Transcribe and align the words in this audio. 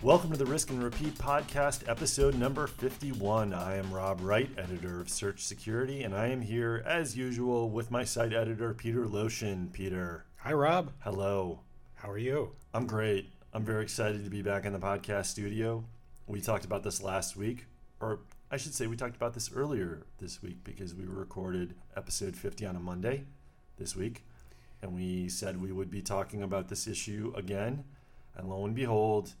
Welcome 0.00 0.30
to 0.30 0.36
the 0.36 0.46
Risk 0.46 0.70
and 0.70 0.80
Repeat 0.80 1.16
podcast, 1.16 1.88
episode 1.88 2.36
number 2.36 2.68
51. 2.68 3.52
I 3.52 3.78
am 3.78 3.92
Rob 3.92 4.20
Wright, 4.20 4.48
editor 4.56 5.00
of 5.00 5.10
Search 5.10 5.40
Security, 5.40 6.04
and 6.04 6.14
I 6.14 6.28
am 6.28 6.40
here 6.40 6.84
as 6.86 7.16
usual 7.16 7.68
with 7.68 7.90
my 7.90 8.04
site 8.04 8.32
editor, 8.32 8.72
Peter 8.74 9.06
Loshin. 9.06 9.72
Peter. 9.72 10.24
Hi, 10.36 10.52
Rob. 10.52 10.92
Hello. 11.00 11.62
How 11.96 12.10
are 12.10 12.18
you? 12.18 12.52
I'm 12.72 12.86
great. 12.86 13.32
I'm 13.52 13.64
very 13.64 13.82
excited 13.82 14.22
to 14.22 14.30
be 14.30 14.40
back 14.40 14.64
in 14.64 14.72
the 14.72 14.78
podcast 14.78 15.26
studio. 15.26 15.84
We 16.28 16.40
talked 16.40 16.64
about 16.64 16.84
this 16.84 17.02
last 17.02 17.36
week, 17.36 17.66
or 18.00 18.20
I 18.52 18.56
should 18.56 18.74
say, 18.74 18.86
we 18.86 18.96
talked 18.96 19.16
about 19.16 19.34
this 19.34 19.50
earlier 19.52 20.06
this 20.20 20.40
week 20.40 20.62
because 20.62 20.94
we 20.94 21.06
recorded 21.06 21.74
episode 21.96 22.36
50 22.36 22.64
on 22.66 22.76
a 22.76 22.80
Monday 22.80 23.24
this 23.78 23.96
week, 23.96 24.22
and 24.80 24.94
we 24.94 25.28
said 25.28 25.60
we 25.60 25.72
would 25.72 25.90
be 25.90 26.02
talking 26.02 26.40
about 26.40 26.68
this 26.68 26.86
issue 26.86 27.32
again. 27.36 27.82
And 28.36 28.48
lo 28.48 28.64
and 28.64 28.76
behold, 28.76 29.34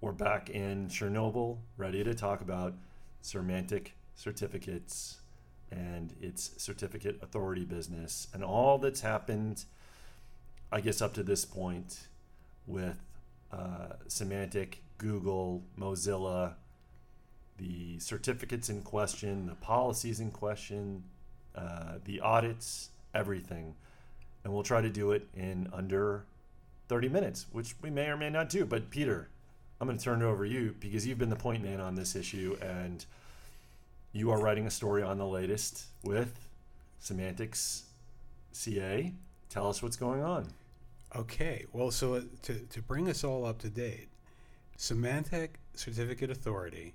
we're 0.00 0.12
back 0.12 0.48
in 0.48 0.86
Chernobyl, 0.88 1.58
ready 1.76 2.04
to 2.04 2.14
talk 2.14 2.40
about 2.40 2.74
Symantec 3.22 3.88
certificates 4.14 5.18
and 5.72 6.14
its 6.20 6.52
certificate 6.56 7.18
authority 7.20 7.64
business 7.64 8.28
and 8.32 8.44
all 8.44 8.78
that's 8.78 9.00
happened, 9.00 9.64
I 10.70 10.80
guess, 10.80 11.02
up 11.02 11.14
to 11.14 11.22
this 11.24 11.44
point 11.44 12.06
with 12.66 13.00
uh, 13.52 13.94
Symantec, 14.06 14.74
Google, 14.98 15.62
Mozilla, 15.78 16.54
the 17.56 17.98
certificates 17.98 18.68
in 18.68 18.82
question, 18.82 19.46
the 19.46 19.56
policies 19.56 20.20
in 20.20 20.30
question, 20.30 21.02
uh, 21.56 21.94
the 22.04 22.20
audits, 22.20 22.90
everything. 23.14 23.74
And 24.44 24.52
we'll 24.52 24.62
try 24.62 24.80
to 24.80 24.90
do 24.90 25.10
it 25.10 25.26
in 25.34 25.68
under 25.72 26.24
30 26.88 27.08
minutes, 27.08 27.46
which 27.50 27.74
we 27.82 27.90
may 27.90 28.06
or 28.06 28.16
may 28.16 28.30
not 28.30 28.48
do. 28.48 28.64
But 28.64 28.90
Peter, 28.90 29.28
I'm 29.80 29.86
going 29.86 29.98
to 29.98 30.04
turn 30.04 30.22
it 30.22 30.24
over 30.24 30.46
to 30.46 30.52
you 30.52 30.74
because 30.80 31.06
you've 31.06 31.18
been 31.18 31.30
the 31.30 31.36
point 31.36 31.62
man 31.62 31.80
on 31.80 31.94
this 31.94 32.16
issue 32.16 32.56
and 32.60 33.04
you 34.12 34.30
are 34.30 34.40
writing 34.40 34.66
a 34.66 34.70
story 34.70 35.02
on 35.02 35.18
the 35.18 35.26
latest 35.26 35.84
with 36.02 36.48
Symantec's 37.02 37.84
CA. 38.52 39.12
Tell 39.48 39.68
us 39.68 39.82
what's 39.82 39.96
going 39.96 40.22
on. 40.22 40.48
Okay. 41.14 41.64
Well, 41.72 41.90
so 41.90 42.14
uh, 42.14 42.22
to, 42.42 42.54
to 42.54 42.82
bring 42.82 43.08
us 43.08 43.24
all 43.24 43.44
up 43.44 43.58
to 43.60 43.70
date, 43.70 44.08
Symantec 44.76 45.50
Certificate 45.74 46.30
Authority, 46.30 46.94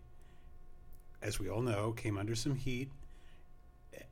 as 1.21 1.39
we 1.39 1.49
all 1.49 1.61
know, 1.61 1.91
came 1.91 2.17
under 2.17 2.35
some 2.35 2.55
heat, 2.55 2.91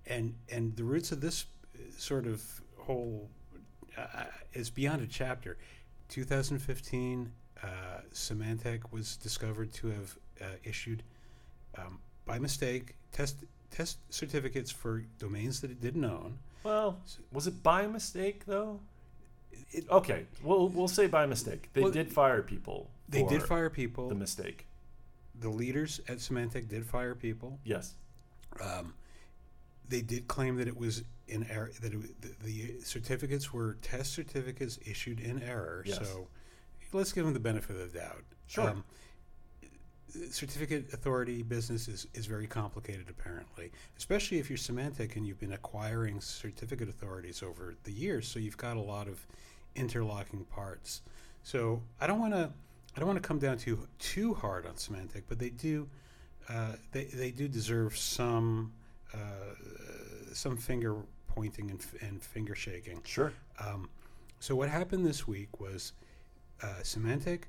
and 0.05 0.35
and 0.51 0.75
the 0.75 0.83
roots 0.83 1.11
of 1.11 1.21
this 1.21 1.45
sort 1.97 2.25
of 2.25 2.43
whole 2.77 3.29
uh, 3.97 4.23
is 4.53 4.69
beyond 4.69 5.01
a 5.01 5.07
chapter. 5.07 5.57
2015, 6.09 7.31
uh, 7.63 8.01
Symantec 8.13 8.91
was 8.91 9.17
discovered 9.17 9.71
to 9.73 9.87
have 9.87 10.17
uh, 10.41 10.45
issued, 10.63 11.03
um, 11.77 11.99
by 12.25 12.39
mistake, 12.39 12.95
test 13.11 13.37
test 13.71 13.97
certificates 14.09 14.69
for 14.71 15.03
domains 15.19 15.61
that 15.61 15.71
it 15.71 15.81
didn't 15.81 16.03
own. 16.05 16.37
Well, 16.63 16.99
was 17.31 17.47
it 17.47 17.63
by 17.63 17.87
mistake 17.87 18.45
though? 18.45 18.79
It, 19.71 19.85
okay, 19.89 20.25
we'll 20.43 20.67
we'll 20.69 20.87
say 20.87 21.07
by 21.07 21.25
mistake. 21.25 21.69
They 21.73 21.81
Well, 21.81 21.91
did 21.91 22.11
fire 22.11 22.41
people. 22.41 22.89
They 23.09 23.23
did 23.23 23.43
fire 23.43 23.69
people. 23.69 24.07
the 24.09 24.15
mistake. 24.15 24.65
the 25.39 25.49
leaders 25.49 25.99
at 26.07 26.17
Symantec 26.17 26.67
did 26.69 26.85
fire 26.85 27.15
people. 27.15 27.59
Yes. 27.63 27.95
Um, 28.61 28.93
they 29.89 30.01
did 30.01 30.27
claim 30.27 30.55
that 30.57 30.67
it 30.67 30.77
was 30.77 31.03
in 31.27 31.45
error. 31.49 31.71
That 31.81 31.93
it, 31.93 32.21
the, 32.21 32.29
the 32.43 32.79
certificates 32.83 33.51
were 33.53 33.77
test 33.81 34.13
certificates 34.13 34.77
issued 34.85 35.19
in 35.19 35.41
error. 35.41 35.83
Yes. 35.85 35.97
So 35.97 36.27
let's 36.93 37.13
give 37.13 37.25
them 37.25 37.33
the 37.33 37.39
benefit 37.39 37.75
of 37.75 37.91
the 37.91 37.99
doubt. 37.99 38.23
Sure. 38.47 38.75
certificate 40.29 40.93
authority 40.93 41.41
business 41.41 41.87
is, 41.87 42.07
is 42.13 42.25
very 42.25 42.47
complicated, 42.47 43.05
apparently, 43.09 43.71
especially 43.97 44.39
if 44.39 44.49
you're 44.49 44.57
Symantec 44.57 45.15
and 45.15 45.25
you've 45.25 45.39
been 45.39 45.53
acquiring 45.53 46.19
certificate 46.19 46.89
authorities 46.89 47.41
over 47.41 47.75
the 47.83 47.91
years. 47.91 48.27
So 48.27 48.39
you've 48.39 48.57
got 48.57 48.75
a 48.77 48.81
lot 48.81 49.07
of 49.07 49.25
interlocking 49.75 50.43
parts. 50.45 51.01
So 51.43 51.81
I 51.99 52.07
don't 52.07 52.19
want 52.19 52.33
to 52.33 52.51
I 52.95 52.99
don't 52.99 53.07
want 53.07 53.21
to 53.21 53.27
come 53.27 53.39
down 53.39 53.57
too 53.57 53.87
too 53.99 54.33
hard 54.33 54.65
on 54.65 54.73
Symantec, 54.73 55.23
but 55.27 55.39
they 55.39 55.49
do 55.49 55.87
uh, 56.49 56.73
they 56.91 57.05
they 57.05 57.31
do 57.31 57.47
deserve 57.47 57.97
some 57.97 58.73
uh, 59.13 59.17
some 60.33 60.57
finger 60.57 60.95
pointing 61.27 61.71
and, 61.71 61.79
f- 61.79 62.01
and 62.01 62.21
finger 62.21 62.55
shaking. 62.55 63.01
Sure. 63.05 63.31
Um, 63.59 63.89
so 64.39 64.55
what 64.55 64.69
happened 64.69 65.05
this 65.05 65.27
week 65.27 65.59
was 65.59 65.93
uh, 66.63 66.67
Symantec 66.83 67.43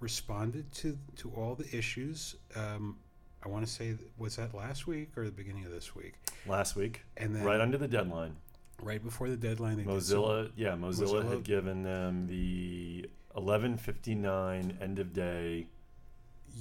responded 0.00 0.70
to 0.72 0.98
to 1.16 1.30
all 1.36 1.54
the 1.54 1.76
issues. 1.76 2.36
Um, 2.54 2.96
I 3.44 3.48
want 3.48 3.66
to 3.66 3.70
say 3.72 3.94
was 4.18 4.36
that 4.36 4.54
last 4.54 4.86
week 4.86 5.10
or 5.16 5.24
the 5.24 5.30
beginning 5.30 5.64
of 5.64 5.70
this 5.70 5.94
week, 5.94 6.14
Last 6.46 6.76
week, 6.76 7.02
and 7.16 7.34
then 7.34 7.44
right 7.44 7.60
under 7.60 7.78
the 7.78 7.88
deadline, 7.88 8.36
right 8.82 9.02
before 9.02 9.28
the 9.28 9.36
deadline, 9.36 9.76
they 9.76 9.84
did 9.84 10.02
some- 10.02 10.18
Mozilla. 10.18 10.50
Yeah, 10.56 10.70
Mozilla, 10.72 11.22
Mozilla- 11.24 11.30
had 11.30 11.44
given 11.44 11.82
them 11.82 12.26
the 12.26 13.08
11:59 13.36 14.76
end 14.80 14.98
of 14.98 15.12
day. 15.12 15.66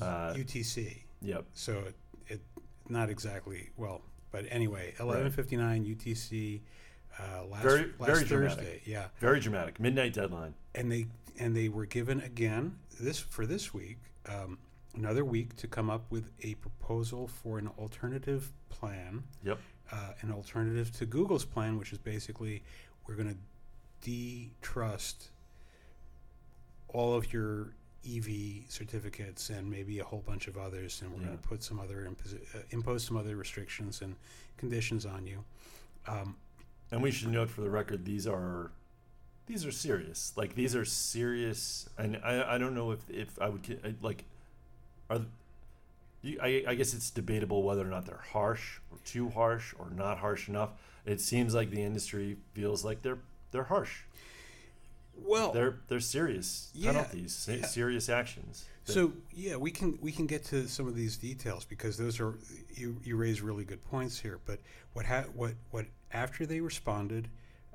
uh, 0.01 0.33
UTC. 0.35 1.03
Yep. 1.21 1.45
So 1.53 1.79
it, 1.79 1.95
it 2.27 2.41
not 2.89 3.09
exactly 3.09 3.69
well, 3.77 4.01
but 4.31 4.45
anyway, 4.49 4.93
eleven 4.99 5.31
fifty 5.31 5.57
nine 5.57 5.83
UTC. 5.85 6.61
Uh, 7.19 7.45
last 7.45 7.63
Very- 7.63 7.85
last 7.97 8.05
very 8.07 8.19
Thursday, 8.25 8.27
dramatic. 8.27 8.81
yeah, 8.85 9.07
Very 9.19 9.39
dramatic. 9.39 9.79
Midnight 9.79 10.13
deadline. 10.13 10.53
and 10.75 10.91
they 10.91 11.07
and 11.39 11.55
they 11.55 11.69
were 11.69 11.85
given 11.85 12.19
again 12.21 12.77
this 12.99 13.19
for 13.19 13.45
this 13.45 13.73
week 13.73 13.97
um, 14.27 14.57
another 14.95 15.23
week 15.23 15.55
to 15.55 15.67
come 15.67 15.89
up 15.89 16.03
with 16.09 16.29
a 16.41 16.55
proposal 16.55 17.27
for 17.27 17.57
an 17.59 17.67
alternative 17.79 18.51
plan 18.69 19.23
Yep. 19.43 19.59
uh, 19.91 20.13
an 20.21 20.31
alternative 20.31 20.91
to 20.97 21.05
google's 21.05 21.45
plan 21.45 21.77
which 21.77 21.91
is 21.93 21.97
basically 21.99 22.63
we're 23.07 23.15
going 23.15 23.29
to 23.29 23.37
de-trust 24.09 25.29
all 26.89 27.13
of 27.15 27.31
your 27.33 27.73
ev 28.09 28.27
certificates 28.69 29.49
and 29.49 29.69
maybe 29.69 29.99
a 29.99 30.03
whole 30.03 30.23
bunch 30.25 30.47
of 30.47 30.57
others 30.57 31.01
and 31.01 31.11
we're 31.11 31.19
going 31.25 31.37
to 31.37 31.47
put 31.47 31.61
some 31.63 31.79
other 31.79 32.07
imposi- 32.09 32.41
uh, 32.55 32.59
impose 32.71 33.03
some 33.03 33.17
other 33.17 33.35
restrictions 33.35 34.01
and 34.01 34.15
conditions 34.57 35.05
on 35.05 35.25
you 35.27 35.43
um, 36.07 36.35
And 36.91 37.01
we 37.01 37.11
should 37.11 37.29
note 37.29 37.49
for 37.49 37.61
the 37.61 37.69
record, 37.69 38.05
these 38.05 38.25
are 38.27 38.71
these 39.47 39.65
are 39.65 39.71
serious. 39.71 40.33
Like 40.35 40.55
these 40.55 40.75
are 40.75 40.85
serious, 40.85 41.89
and 41.97 42.17
I, 42.23 42.55
I 42.55 42.57
don't 42.57 42.75
know 42.75 42.91
if, 42.91 43.09
if 43.09 43.39
I 43.41 43.49
would 43.49 43.97
like 44.01 44.25
are 45.09 45.21
you, 46.21 46.39
I, 46.41 46.63
I 46.67 46.75
guess 46.75 46.93
it's 46.93 47.09
debatable 47.09 47.63
whether 47.63 47.81
or 47.81 47.89
not 47.89 48.05
they're 48.05 48.23
harsh 48.31 48.79
or 48.91 48.97
too 49.05 49.29
harsh 49.29 49.73
or 49.79 49.89
not 49.89 50.17
harsh 50.17 50.49
enough. 50.49 50.71
It 51.05 51.21
seems 51.21 51.53
like 51.53 51.69
the 51.71 51.81
industry 51.83 52.37
feels 52.53 52.83
like 52.83 53.01
they're 53.01 53.19
they're 53.51 53.63
harsh. 53.63 54.01
well 55.15 55.51
They're 55.51 55.77
they're 55.87 55.99
serious 55.99 56.69
Yeah, 56.73 56.91
penalties, 56.91 57.47
yeah. 57.51 57.65
serious 57.65 58.09
actions. 58.09 58.65
So 58.83 59.13
yeah, 59.33 59.55
we 59.57 59.71
can 59.71 59.97
we 60.01 60.11
can 60.11 60.27
get 60.27 60.43
to 60.45 60.67
some 60.67 60.87
of 60.87 60.95
these 60.95 61.17
details 61.17 61.65
because 61.65 61.97
those 61.97 62.19
are 62.19 62.35
you, 62.73 62.97
you 63.03 63.15
raise 63.17 63.41
really 63.41 63.65
good 63.65 63.83
points 63.89 64.19
here. 64.19 64.39
But 64.45 64.59
what 64.93 65.05
ha- 65.05 65.25
what 65.33 65.53
what 65.71 65.85
after 66.11 66.45
they 66.45 66.59
responded, 66.61 67.27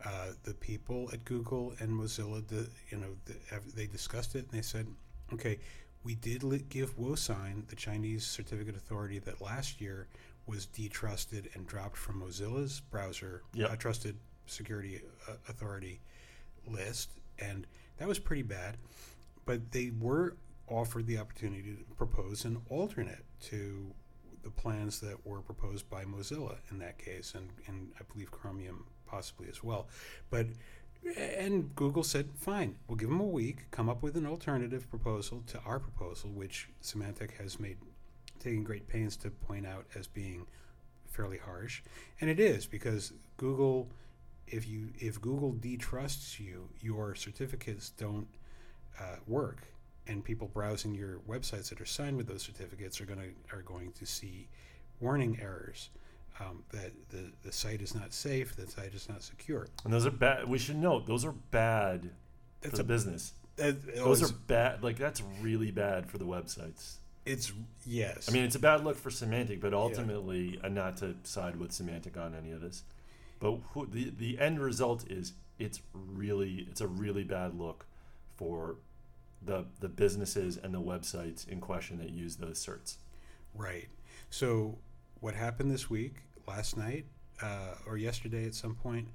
uh, 0.04 0.28
the 0.44 0.54
people 0.54 1.08
at 1.12 1.24
Google 1.24 1.74
and 1.80 1.90
Mozilla, 1.90 2.46
the, 2.48 2.68
you 2.90 2.98
know, 2.98 3.14
the, 3.24 3.34
they 3.74 3.86
discussed 3.86 4.34
it 4.34 4.44
and 4.44 4.50
they 4.50 4.62
said, 4.62 4.86
okay, 5.32 5.58
we 6.04 6.14
did 6.16 6.42
li- 6.42 6.64
give 6.68 6.96
WoSign, 6.98 7.68
the 7.68 7.76
Chinese 7.76 8.26
certificate 8.26 8.76
authority 8.76 9.18
that 9.20 9.40
last 9.40 9.80
year 9.80 10.08
was 10.46 10.66
detrusted 10.66 11.48
and 11.54 11.66
dropped 11.66 11.96
from 11.96 12.20
Mozilla's 12.20 12.80
browser 12.80 13.42
Yep. 13.54 13.70
uh, 13.70 13.76
trusted 13.76 14.16
security 14.46 15.00
uh, 15.28 15.34
authority 15.48 16.00
list, 16.66 17.10
and 17.38 17.66
that 17.98 18.08
was 18.08 18.18
pretty 18.18 18.42
bad. 18.42 18.76
But 19.44 19.70
they 19.70 19.92
were 20.00 20.36
offered 20.68 21.06
the 21.06 21.18
opportunity 21.18 21.76
to 21.76 21.94
propose 21.96 22.44
an 22.44 22.60
alternate 22.68 23.24
to 23.42 23.92
the 24.42 24.50
plans 24.50 24.98
that 25.00 25.24
were 25.24 25.40
proposed 25.40 25.88
by 25.88 26.04
Mozilla 26.04 26.56
in 26.70 26.78
that 26.78 26.98
case, 26.98 27.34
and, 27.36 27.48
and 27.68 27.92
I 28.00 28.02
believe 28.12 28.30
Chromium 28.32 28.86
possibly 29.12 29.48
as 29.48 29.62
well. 29.62 29.86
But 30.30 30.46
and 31.16 31.74
Google 31.74 32.04
said, 32.04 32.30
fine, 32.36 32.76
we'll 32.86 32.96
give 32.96 33.08
them 33.08 33.20
a 33.20 33.26
week, 33.26 33.70
come 33.70 33.88
up 33.88 34.02
with 34.02 34.16
an 34.16 34.24
alternative 34.24 34.88
proposal 34.88 35.42
to 35.48 35.58
our 35.66 35.80
proposal, 35.80 36.30
which 36.30 36.68
Symantec 36.80 37.32
has 37.38 37.58
made 37.58 37.76
taking 38.38 38.64
great 38.64 38.88
pains 38.88 39.16
to 39.16 39.30
point 39.30 39.66
out 39.66 39.84
as 39.96 40.06
being 40.06 40.46
fairly 41.06 41.38
harsh, 41.38 41.82
and 42.20 42.30
it 42.30 42.40
is 42.40 42.66
because 42.66 43.12
Google, 43.36 43.88
if 44.46 44.66
you 44.66 44.88
if 44.98 45.20
Google 45.20 45.52
detrusts 45.52 46.40
you, 46.40 46.68
your 46.80 47.14
certificates 47.14 47.90
don't 47.90 48.28
uh, 48.98 49.16
work, 49.26 49.58
and 50.06 50.24
people 50.24 50.48
browsing 50.48 50.94
your 50.94 51.18
websites 51.28 51.68
that 51.68 51.80
are 51.80 51.86
signed 51.86 52.16
with 52.16 52.26
those 52.26 52.42
certificates 52.42 53.00
are 53.00 53.06
to 53.06 53.20
are 53.52 53.62
going 53.62 53.92
to 53.92 54.06
see 54.06 54.48
warning 55.00 55.38
errors 55.40 55.90
um, 56.40 56.62
that 56.72 56.92
the, 57.10 57.30
the 57.44 57.52
site 57.52 57.80
is 57.82 57.94
not 57.94 58.12
safe, 58.12 58.56
the 58.56 58.66
site 58.66 58.94
is 58.94 59.08
not 59.08 59.22
secure. 59.22 59.66
And 59.84 59.92
those 59.92 60.06
are 60.06 60.10
bad. 60.10 60.48
We 60.48 60.58
should 60.58 60.76
note 60.76 61.06
those 61.06 61.24
are 61.24 61.32
bad 61.32 62.10
That's 62.60 62.76
for 62.76 62.80
a 62.82 62.84
the 62.84 62.92
business. 62.92 63.32
It- 63.58 63.76
it 63.88 63.96
Those 63.96 64.22
are 64.30 64.32
bad. 64.34 64.82
Like 64.82 64.96
that's 64.98 65.22
really 65.40 65.70
bad 65.70 66.08
for 66.08 66.18
the 66.18 66.24
websites. 66.24 66.94
it's 67.26 67.52
yes. 67.86 68.28
I 68.28 68.32
mean, 68.32 68.44
it's 68.44 68.56
a 68.56 68.58
bad 68.60 68.82
look 68.82 68.96
for 68.96 69.10
Symantec, 69.10 69.60
but 69.60 69.74
ultimately, 69.74 70.58
and 70.64 70.74
not 70.74 70.96
to 70.98 71.14
side 71.24 71.56
with 71.56 71.70
Symantec 71.70 72.16
on 72.16 72.34
any 72.34 72.50
of 72.52 72.60
this, 72.62 72.82
but 73.40 73.58
who, 73.74 73.86
the 73.86 74.10
the 74.10 74.38
end 74.40 74.58
result 74.60 75.04
is 75.10 75.34
it's 75.58 75.80
really 75.94 76.66
it's 76.70 76.80
a 76.80 76.86
really 76.88 77.24
bad 77.24 77.54
look 77.58 77.84
for 78.36 78.76
the 79.44 79.66
the 79.80 79.88
businesses 79.88 80.56
and 80.56 80.72
the 80.72 80.80
websites 80.80 81.46
in 81.46 81.60
question 81.60 81.98
that 81.98 82.10
use 82.10 82.36
those 82.36 82.58
certs. 82.64 82.96
Right. 83.54 83.88
So, 84.30 84.78
what 85.22 85.34
happened 85.34 85.70
this 85.70 85.88
week, 85.88 86.16
last 86.48 86.76
night, 86.76 87.06
uh, 87.40 87.76
or 87.86 87.96
yesterday 87.96 88.44
at 88.44 88.54
some 88.54 88.74
point, 88.74 89.08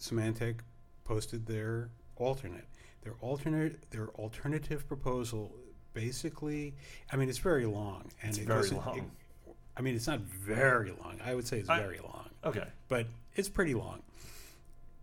Symantec 0.00 0.60
posted 1.04 1.44
their 1.46 1.90
alternate. 2.16 2.66
Their 3.02 3.14
alternate, 3.20 3.90
their 3.90 4.08
alternative 4.10 4.86
proposal, 4.86 5.52
basically, 5.94 6.74
I 7.12 7.16
mean, 7.16 7.28
it's 7.28 7.38
very 7.38 7.66
long, 7.66 8.10
and 8.22 8.30
It's 8.30 8.38
it 8.38 8.46
very 8.46 8.68
long. 8.70 8.98
it- 8.98 9.52
I 9.76 9.82
mean, 9.82 9.96
it's 9.96 10.06
not 10.06 10.20
very 10.20 10.92
long. 10.92 11.20
I 11.24 11.34
would 11.34 11.46
say 11.48 11.58
it's 11.58 11.68
I- 11.68 11.80
very 11.80 11.98
long, 11.98 12.30
Okay. 12.44 12.68
but 12.86 13.08
it's 13.34 13.48
pretty 13.48 13.74
long, 13.74 14.00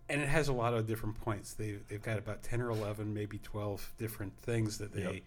and 0.07 0.21
it 0.21 0.29
has 0.29 0.47
a 0.47 0.53
lot 0.53 0.73
of 0.73 0.87
different 0.87 1.19
points. 1.19 1.53
They 1.53 1.73
they've 1.89 2.01
got 2.01 2.17
about 2.17 2.43
ten 2.43 2.61
or 2.61 2.69
eleven, 2.69 3.13
maybe 3.13 3.39
twelve 3.39 3.93
different 3.97 4.37
things 4.37 4.77
that 4.77 4.93
they 4.93 5.15
Yep. 5.15 5.23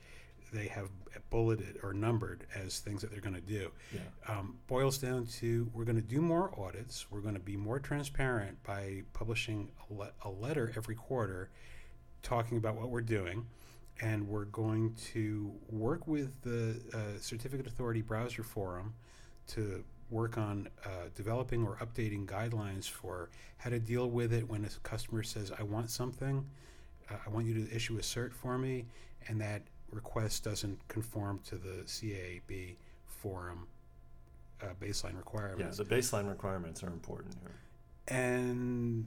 They 0.55 0.69
have 0.69 0.89
bulleted 1.31 1.79
or 1.83 1.93
numbered 1.93 2.47
as 2.55 2.79
things 2.79 3.01
that 3.03 3.11
they're 3.11 3.21
going 3.21 3.35
to 3.35 3.41
do 3.41 3.71
Yeah. 3.93 4.01
um, 4.29 4.57
boils 4.69 4.99
down 4.99 5.27
to 5.41 5.69
we're 5.75 5.85
going 5.85 5.97
to 6.01 6.03
do 6.17 6.21
more 6.21 6.53
audits. 6.59 7.11
We're 7.11 7.21
going 7.21 7.35
to 7.35 7.41
be 7.41 7.57
more 7.57 7.79
transparent 7.81 8.63
by 8.63 9.03
publishing 9.13 9.71
a, 9.91 9.95
le- 9.95 10.13
a 10.23 10.29
letter 10.31 10.73
every 10.77 10.95
quarter 10.95 11.51
talking 12.23 12.57
about 12.57 12.77
what 12.77 12.91
we're 12.91 13.01
doing. 13.01 13.47
And 14.01 14.29
we're 14.29 14.47
going 14.47 14.95
to 15.13 15.53
work 15.71 16.07
with 16.07 16.31
the 16.43 16.81
uh, 16.93 17.19
Certificate 17.21 17.67
Authority 17.67 18.03
Browser 18.03 18.43
Forum 18.43 18.95
to 19.49 19.85
work 20.11 20.37
on 20.39 20.69
uh, 20.85 20.89
developing 21.15 21.65
or 21.67 21.77
updating 21.77 22.27
guidelines 22.27 22.89
for 22.89 23.31
how 23.59 23.71
to 23.71 23.79
deal 23.81 24.09
with 24.11 24.33
it 24.33 24.49
when 24.49 24.65
a 24.65 24.69
customer 24.89 25.23
says, 25.23 25.51
I 25.59 25.63
want 25.63 25.91
something, 25.91 26.45
uh, 27.11 27.15
I 27.27 27.31
want 27.31 27.47
you 27.47 27.55
to 27.55 27.75
issue 27.75 27.97
a 27.97 28.01
cert 28.03 28.33
for 28.33 28.59
me, 28.59 28.85
and 29.29 29.41
that 29.41 29.63
request 29.95 30.45
doesn't 30.45 30.79
conform 30.89 31.41
to 31.47 31.57
the 31.57 31.85
CAB 31.87 32.77
forum 33.07 33.67
uh, 34.63 34.67
baseline 34.81 35.17
requirements. 35.17 35.79
Yeah. 35.79 35.85
The 35.85 35.95
baseline 35.97 36.29
requirements 36.29 36.83
are 36.83 36.89
important 36.89 37.35
here. 37.41 37.55
And 38.09 39.07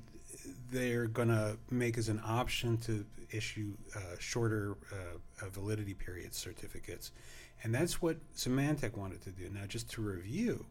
they're 0.71 1.07
going 1.07 1.27
to 1.27 1.57
make 1.69 1.97
as 1.97 2.09
an 2.09 2.21
option 2.25 2.77
to 2.77 3.05
issue 3.31 3.73
uh, 3.95 3.99
shorter 4.19 4.77
uh, 4.91 5.45
uh, 5.45 5.49
validity 5.49 5.93
period 5.93 6.33
certificates. 6.33 7.11
And 7.63 7.73
that's 7.73 8.01
what 8.01 8.17
Symantec 8.35 8.95
wanted 8.95 9.21
to 9.23 9.31
do. 9.31 9.49
Now, 9.49 9.65
just 9.67 9.89
to 9.91 10.01
review, 10.01 10.65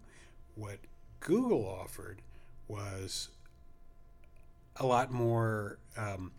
what 0.55 0.79
Google 1.21 1.67
offered 1.67 2.23
was 2.69 3.29
a 4.77 4.87
lot 4.87 5.11
more, 5.11 5.79
um, 5.97 6.33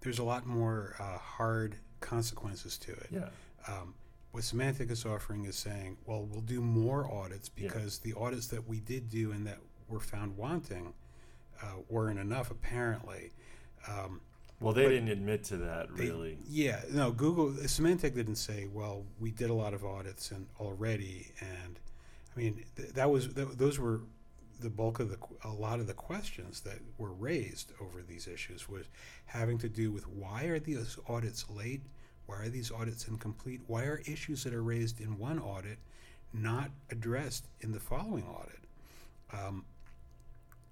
there's 0.00 0.18
a 0.18 0.24
lot 0.24 0.46
more 0.46 0.96
uh, 0.98 1.18
hard 1.18 1.76
consequences 2.14 2.76
to 2.78 2.92
it. 2.92 3.06
Yeah. 3.10 3.28
Um, 3.68 3.94
what 4.32 4.42
Symantec 4.42 4.90
is 4.90 5.04
offering 5.04 5.44
is 5.44 5.56
saying, 5.56 5.96
well, 6.06 6.26
we'll 6.30 6.40
do 6.42 6.60
more 6.60 7.10
audits 7.12 7.50
Yeah. 7.56 7.68
because 7.68 7.98
the 7.98 8.14
audits 8.14 8.48
that 8.48 8.66
we 8.66 8.80
did 8.80 9.08
do 9.08 9.32
and 9.32 9.46
that 9.46 9.58
were 9.88 10.00
found 10.00 10.36
wanting 10.36 10.92
uh, 11.62 11.66
weren't 11.88 12.18
enough, 12.18 12.50
apparently. 12.50 13.32
Um, 13.86 14.20
Well, 14.60 14.72
they 14.72 14.88
didn't 14.88 15.08
admit 15.08 15.44
to 15.44 15.56
that 15.58 15.94
they- 15.96 16.06
really. 16.10 16.38
yeah, 16.48 16.82
no, 16.90 17.12
Google, 17.12 17.50
Symantec 17.76 18.14
didn't 18.14 18.36
say, 18.36 18.66
well, 18.66 19.04
we 19.18 19.30
did 19.30 19.50
a 19.50 19.54
lot 19.54 19.72
of 19.74 19.84
audits 19.84 20.30
and 20.32 20.46
already. 20.58 21.32
And 21.40 21.78
I 22.34 22.38
mean, 22.38 22.64
th- 22.76 22.90
that 22.94 23.10
was, 23.10 23.32
th- 23.34 23.48
those 23.56 23.78
were 23.78 24.00
the 24.60 24.70
bulk 24.70 25.00
of 25.00 25.08
the, 25.10 25.18
a 25.44 25.50
lot 25.52 25.80
of 25.80 25.86
the 25.86 25.94
questions 25.94 26.60
that 26.62 26.78
were 26.98 27.12
raised 27.12 27.72
over 27.80 28.02
these 28.02 28.26
issues 28.26 28.68
was 28.68 28.86
having 29.26 29.58
to 29.58 29.68
do 29.68 29.90
with 29.90 30.06
why 30.06 30.44
are 30.44 30.58
these 30.60 30.98
audits 31.08 31.48
late? 31.50 31.82
Why 32.30 32.44
are 32.44 32.48
these 32.48 32.70
audits 32.70 33.08
incomplete? 33.08 33.60
Why 33.66 33.86
are 33.86 34.00
issues 34.06 34.44
that 34.44 34.54
are 34.54 34.62
raised 34.62 35.00
in 35.00 35.18
one 35.18 35.40
audit 35.40 35.78
not 36.32 36.70
addressed 36.88 37.46
in 37.60 37.72
the 37.72 37.80
following 37.80 38.22
audit? 38.24 38.60
Um, 39.32 39.64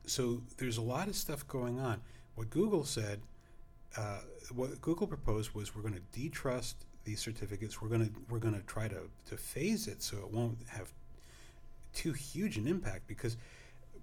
so 0.06 0.40
there's 0.56 0.76
a 0.76 0.82
lot 0.82 1.08
of 1.08 1.16
stuff 1.16 1.46
going 1.48 1.80
on. 1.80 2.00
What 2.36 2.48
Google 2.50 2.84
said, 2.84 3.22
uh, 3.96 4.20
what 4.54 4.80
Google 4.80 5.08
proposed 5.08 5.52
was 5.52 5.74
we're 5.74 5.82
going 5.82 5.94
to 5.94 6.20
detrust 6.20 6.76
these 7.02 7.20
certificates. 7.20 7.82
We're 7.82 7.88
going 7.88 8.06
to 8.06 8.12
we're 8.30 8.38
going 8.38 8.54
to 8.54 8.66
try 8.66 8.86
to 8.86 9.10
to 9.28 9.36
phase 9.36 9.88
it 9.88 10.00
so 10.00 10.16
it 10.18 10.30
won't 10.30 10.58
have 10.68 10.92
too 11.92 12.12
huge 12.12 12.56
an 12.56 12.68
impact 12.68 13.08
because 13.08 13.36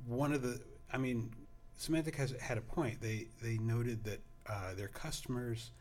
one 0.06 0.34
of 0.34 0.42
the 0.42 0.60
I 0.92 0.98
mean, 0.98 1.32
Symantec 1.80 2.16
has 2.16 2.32
had 2.42 2.58
a 2.58 2.62
point. 2.62 3.00
They 3.00 3.28
they 3.42 3.58
noted 3.60 4.04
that 4.04 4.20
uh, 4.46 4.74
their 4.74 4.90
customers 4.90 5.72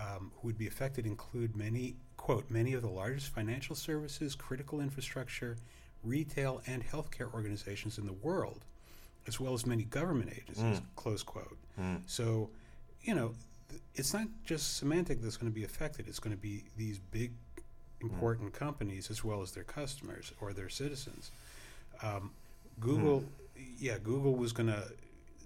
um, 0.00 0.32
who 0.36 0.48
would 0.48 0.58
be 0.58 0.66
affected 0.66 1.06
include 1.06 1.56
many 1.56 1.96
quote 2.16 2.50
many 2.50 2.72
of 2.72 2.80
the 2.80 2.88
largest 2.88 3.28
financial 3.28 3.76
services, 3.76 4.34
critical 4.34 4.80
infrastructure, 4.80 5.58
retail, 6.02 6.62
and 6.66 6.82
healthcare 6.82 7.32
organizations 7.34 7.98
in 7.98 8.06
the 8.06 8.14
world, 8.14 8.64
as 9.26 9.38
well 9.38 9.52
as 9.52 9.66
many 9.66 9.84
government 9.84 10.30
agencies. 10.32 10.80
Mm. 10.80 10.82
Close 10.96 11.22
quote. 11.22 11.58
Mm. 11.78 12.00
So, 12.06 12.48
you 13.02 13.14
know, 13.14 13.34
th- 13.68 13.82
it's 13.94 14.14
not 14.14 14.28
just 14.44 14.82
Symantec 14.82 15.20
that's 15.20 15.36
going 15.36 15.52
to 15.52 15.54
be 15.54 15.64
affected. 15.64 16.08
It's 16.08 16.18
going 16.18 16.34
to 16.34 16.40
be 16.40 16.64
these 16.78 16.98
big, 16.98 17.32
important 18.00 18.54
companies 18.54 19.10
as 19.10 19.22
well 19.22 19.42
as 19.42 19.52
their 19.52 19.64
customers 19.64 20.32
or 20.40 20.54
their 20.54 20.70
citizens. 20.70 21.30
Um, 22.02 22.30
Google, 22.80 23.24
yeah, 23.78 23.98
Google 24.02 24.34
was 24.34 24.52
going 24.52 24.68
to 24.68 24.82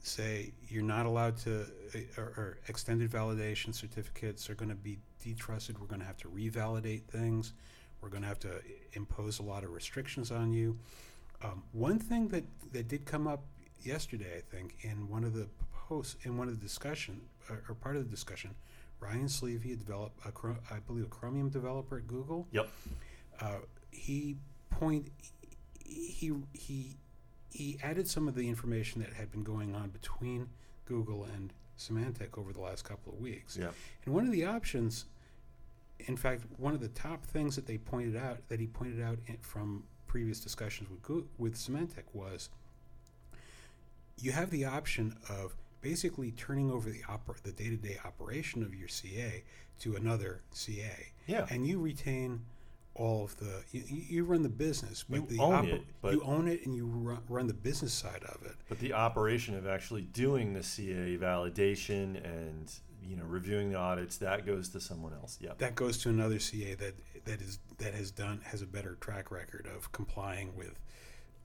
say 0.09 0.53
you're 0.69 0.83
not 0.83 1.07
allowed 1.07 1.37
to, 1.39 1.67
uh, 1.95 2.21
or, 2.21 2.25
or 2.37 2.59
extended 2.69 3.11
validation 3.11 3.75
certificates 3.75 4.49
are 4.51 4.55
going 4.55 4.69
to 4.71 4.75
be 4.75 4.99
detrusted. 5.23 5.79
We're 5.79 5.87
going 5.87 6.01
to 6.01 6.07
have 6.07 6.19
to 6.19 6.29
revalidate 6.29 7.03
things. 7.05 7.53
We're 8.01 8.09
going 8.09 8.23
to 8.23 8.29
have 8.29 8.39
to 8.41 8.61
impose 8.93 9.39
a 9.39 9.43
lot 9.43 9.65
of 9.65 9.73
restrictions 9.73 10.31
on 10.31 10.53
you. 10.53 10.79
Um, 11.43 11.63
one 11.73 11.99
thing 11.99 12.29
that, 12.29 12.45
that 12.73 12.89
did 12.89 13.05
come 13.05 13.27
up 13.27 13.45
yesterday, 13.83 14.37
I 14.37 14.57
think, 14.57 14.77
in 14.83 15.09
one 15.09 15.25
of 15.25 15.35
the 15.35 15.49
posts, 15.73 16.17
in 16.25 16.37
one 16.37 16.49
of 16.49 16.59
the 16.59 16.65
discussion, 16.65 17.21
or, 17.49 17.63
or 17.69 17.75
part 17.75 17.97
of 17.97 18.05
the 18.05 18.11
discussion, 18.11 18.55
Ryan 19.01 19.27
Sleevi, 19.27 19.73
a 19.73 19.77
develop, 19.77 20.13
a, 20.25 20.75
I 20.75 20.79
believe, 20.81 21.05
a 21.05 21.09
Chromium 21.09 21.49
developer 21.51 21.99
at 21.99 22.07
Google. 22.07 22.49
Yep. 22.53 22.69
Uh, 23.41 23.59
he 23.91 24.37
point 24.71 25.11
he 25.85 26.33
he 26.53 26.97
he 27.51 27.79
added 27.83 28.09
some 28.09 28.29
of 28.29 28.35
the 28.35 28.49
information 28.49 29.01
that 29.03 29.13
had 29.15 29.31
been 29.31 29.43
going 29.45 29.75
on 29.75 29.89
between 29.91 30.49
Google 30.85 31.25
and 31.25 31.53
Symantec 31.79 32.37
over 32.39 32.53
the 32.53 32.61
last 32.61 32.85
couple 32.85 33.13
of 33.13 33.21
weeks. 33.21 33.57
Yeah. 33.57 33.69
And 34.05 34.15
one 34.15 34.27
of 34.27 34.33
the 34.33 34.45
options, 34.45 35.07
in 36.01 36.17
fact, 36.17 36.43
one 36.57 36.75
of 36.75 36.81
the 36.81 36.89
top 36.89 37.25
things 37.25 37.57
that 37.57 37.67
they 37.67 37.79
pointed 37.79 38.17
out 38.17 38.39
that 38.49 38.61
he 38.61 38.67
pointed 38.67 39.03
out 39.03 39.19
in, 39.27 39.37
from 39.39 39.85
previous 40.07 40.41
discussions 40.41 40.89
with 40.91 41.03
Goo- 41.03 41.29
with 41.39 41.55
Symantec 41.55 42.05
was 42.13 42.49
you 44.21 44.33
have 44.33 44.51
the 44.51 44.65
option 44.65 45.17
of 45.29 45.55
basically 45.81 46.33
turning 46.33 46.71
over 46.71 46.91
the 46.91 47.03
oper- 47.03 47.41
the 47.43 47.53
day-to-day 47.53 47.99
operation 48.05 48.63
of 48.63 48.75
your 48.75 48.89
CA 48.89 49.45
to 49.81 49.95
another 49.95 50.43
CA, 50.51 51.13
Yeah. 51.27 51.47
and 51.51 51.65
you 51.67 51.79
retain 51.81 52.41
all 52.99 53.25
of 53.25 53.37
the 53.39 53.63
you, 53.71 53.83
you 53.89 54.25
run 54.25 54.43
the 54.43 54.49
business, 54.49 55.05
but 55.09 55.21
You 55.21 55.27
the 55.27 55.39
own 55.39 55.65
it, 55.67 55.83
but- 56.03 56.13
you 56.13 56.23
own 56.23 56.49
it 56.49 56.67
and 56.67 56.75
you 56.75 56.85
run, 56.87 57.21
run 57.29 57.47
the 57.47 57.55
business 57.55 57.93
side 57.93 58.25
of 58.25 58.43
it. 58.45 58.57
But 58.69 58.81
the 58.81 58.93
operation 58.93 59.55
of 59.55 59.67
actually 59.67 60.03
doing 60.03 60.53
the 60.53 60.63
CA 60.63 61.17
validation 61.17 62.23
and 62.25 62.71
you 63.03 63.17
know 63.17 63.25
reviewing 63.25 63.71
the 63.71 63.79
audits 63.79 64.17
that 64.19 64.45
goes 64.45 64.69
to 64.71 64.81
someone 64.81 65.13
else. 65.15 65.39
Yep. 65.41 65.59
that 65.59 65.75
goes 65.77 65.97
to 65.99 66.09
another 66.11 66.39
CA 66.41 66.75
that 66.75 66.95
that 67.25 67.41
is 67.41 67.59
that 67.79 67.95
has 67.95 68.11
done 68.11 68.41
has 68.45 68.63
a 68.63 68.67
better 68.67 68.97
track 69.01 69.31
record 69.31 69.67
of 69.75 69.91
complying 69.93 70.57
with 70.57 70.79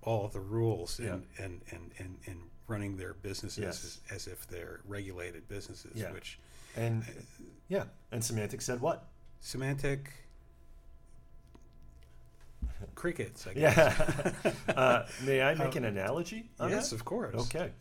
all 0.01 0.25
of 0.25 0.33
the 0.33 0.39
rules 0.41 0.99
and 0.99 1.23
and, 1.37 1.61
and, 1.71 1.91
and, 1.99 2.17
and 2.25 2.37
running 2.67 2.97
their 2.97 3.13
businesses 3.13 3.63
Yes. 3.63 3.83
as, 4.09 4.15
as 4.15 4.27
if 4.27 4.47
they're 4.47 4.79
regulated 4.87 5.47
businesses, 5.47 5.91
Yeah. 5.95 6.11
which 6.11 6.39
And 6.75 7.03
yeah, 7.67 7.83
and 8.11 8.21
Symantec 8.23 8.61
said 8.61 8.81
what? 8.81 9.07
Symantec 9.41 10.07
crickets, 12.95 13.47
I 13.47 13.53
guess. 13.53 13.77
Yeah. 13.77 14.51
uh, 14.75 15.05
may 15.25 15.41
I 15.41 15.53
make 15.55 15.75
an 15.75 15.85
analogy? 15.85 16.49
Yes, 16.59 16.89
that? 16.89 16.95
of 16.95 17.05
course. 17.05 17.35
Okay. 17.35 17.71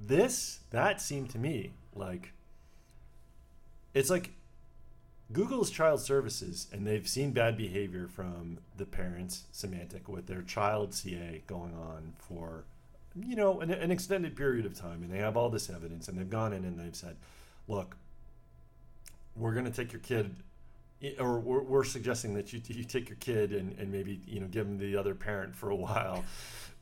This 0.00 0.60
that 0.70 1.00
seemed 1.00 1.30
to 1.30 1.38
me 1.38 1.72
like 1.94 2.32
it's 3.94 4.10
like 4.10 4.32
Google's 5.32 5.70
child 5.70 6.00
services, 6.00 6.68
and 6.72 6.86
they've 6.86 7.06
seen 7.06 7.32
bad 7.32 7.56
behavior 7.56 8.08
from 8.08 8.58
the 8.76 8.86
parents, 8.86 9.44
Symantec, 9.52 10.08
with 10.08 10.26
their 10.26 10.42
child 10.42 10.94
CA 10.94 11.42
going 11.46 11.74
on 11.74 12.14
for, 12.16 12.64
you 13.14 13.36
know, 13.36 13.60
an, 13.60 13.70
an 13.70 13.90
extended 13.90 14.36
period 14.36 14.64
of 14.64 14.74
time, 14.74 15.02
and 15.02 15.12
they 15.12 15.18
have 15.18 15.36
all 15.36 15.50
this 15.50 15.68
evidence, 15.68 16.08
and 16.08 16.18
they've 16.18 16.30
gone 16.30 16.54
in 16.54 16.64
and 16.64 16.78
they've 16.78 16.96
said, 16.96 17.16
look, 17.66 17.96
we're 19.36 19.52
going 19.52 19.66
to 19.66 19.70
take 19.70 19.92
your 19.92 20.00
kid 20.00 20.34
or 21.18 21.38
we're, 21.38 21.62
we're 21.62 21.84
suggesting 21.84 22.34
that 22.34 22.52
you, 22.52 22.60
you 22.66 22.84
take 22.84 23.08
your 23.08 23.18
kid 23.18 23.52
and, 23.52 23.78
and 23.78 23.90
maybe 23.92 24.20
you 24.26 24.40
know 24.40 24.46
give 24.46 24.66
them 24.66 24.78
the 24.78 24.96
other 24.96 25.14
parent 25.14 25.54
for 25.54 25.70
a 25.70 25.76
while 25.76 26.24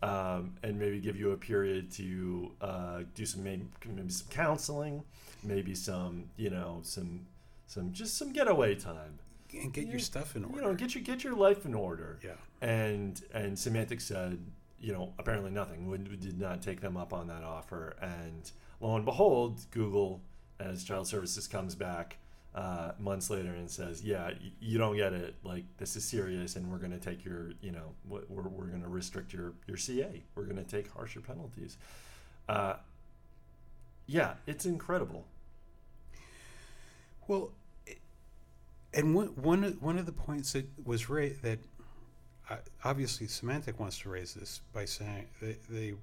um, 0.03 0.55
and 0.63 0.79
maybe 0.79 1.01
give 1.01 1.17
you 1.17 1.33
a 1.33 1.37
period 1.37 1.91
to 1.91 2.53
uh, 2.61 3.01
do 3.15 3.27
some 3.27 3.45
maybe, 3.45 3.67
maybe 3.87 4.11
some 4.11 4.29
counseling 4.31 5.03
maybe 5.43 5.75
some 5.75 6.25
you 6.37 6.51
know 6.51 6.81
some 6.83 7.27
some 7.67 7.93
just 7.93 8.17
some 8.17 8.33
getaway 8.33 8.75
time. 8.75 9.19
And 9.53 9.73
get 9.73 9.85
you, 9.85 9.93
your 9.93 10.01
stuff 10.01 10.37
in 10.37 10.45
order 10.45 10.57
you 10.57 10.63
know 10.63 10.75
get 10.75 10.95
your 10.95 11.05
get 11.05 11.25
your 11.25 11.35
life 11.35 11.65
in 11.65 11.75
order. 11.75 12.19
Yeah. 12.23 12.33
And 12.61 13.23
and 13.33 13.57
Symantec 13.57 14.01
said 14.01 14.39
you 14.81 14.93
know 14.93 15.13
apparently 15.19 15.51
nothing. 15.51 15.89
We, 15.89 15.99
we 15.99 16.17
did 16.17 16.39
not 16.39 16.63
take 16.63 16.81
them 16.81 16.97
up 16.97 17.13
on 17.13 17.27
that 17.29 17.45
offer. 17.45 17.97
And 18.01 18.51
lo 18.81 18.97
and 18.97 19.05
behold 19.05 19.61
Google 19.71 20.21
as 20.59 20.85
child 20.85 21.07
services 21.07 21.47
comes 21.47 21.75
back 21.75 22.19
uh, 22.57 22.93
months 22.99 23.29
later 23.31 23.51
and 23.53 23.71
says, 23.71 24.03
"Yeah, 24.03 24.31
you 24.61 24.79
don't 24.79 24.97
get 24.97 25.13
it. 25.13 25.35
Like 25.45 25.65
this 25.77 25.95
is 25.95 26.05
serious, 26.05 26.57
and 26.57 26.71
we're 26.73 26.79
going 26.79 26.93
to 26.93 26.99
take 26.99 27.25
your, 27.25 27.53
you 27.61 27.71
know, 27.71 27.93
we're, 28.09 28.23
we're 28.29 28.67
going 28.67 28.83
to 28.83 28.89
restrict 28.89 29.33
your 29.33 29.53
your 29.69 29.77
CA. 29.77 30.23
We're 30.35 30.45
going 30.45 30.57
to 30.57 30.65
take 30.65 30.91
harsher 30.93 31.21
penalties." 31.21 31.77
Uh, 32.49 32.75
yeah, 34.07 34.35
it's 34.47 34.65
incredible. 34.67 35.25
Well, 37.29 37.51
and 38.95 39.15
one 39.15 39.29
one 39.81 39.99
of- 39.99 40.07
the 40.07 40.13
points 40.13 40.53
that 40.53 40.67
was 40.85 41.11
raised 41.11 41.43
that 41.43 41.59
uh, 42.49 42.57
obviously 42.85 43.27
Symantec 43.27 43.79
wants 43.79 43.99
to 44.01 44.09
raise 44.09 44.33
this 44.35 44.61
by 44.73 44.85
saying 44.85 45.27
they 45.43 45.57
they, 45.69 45.95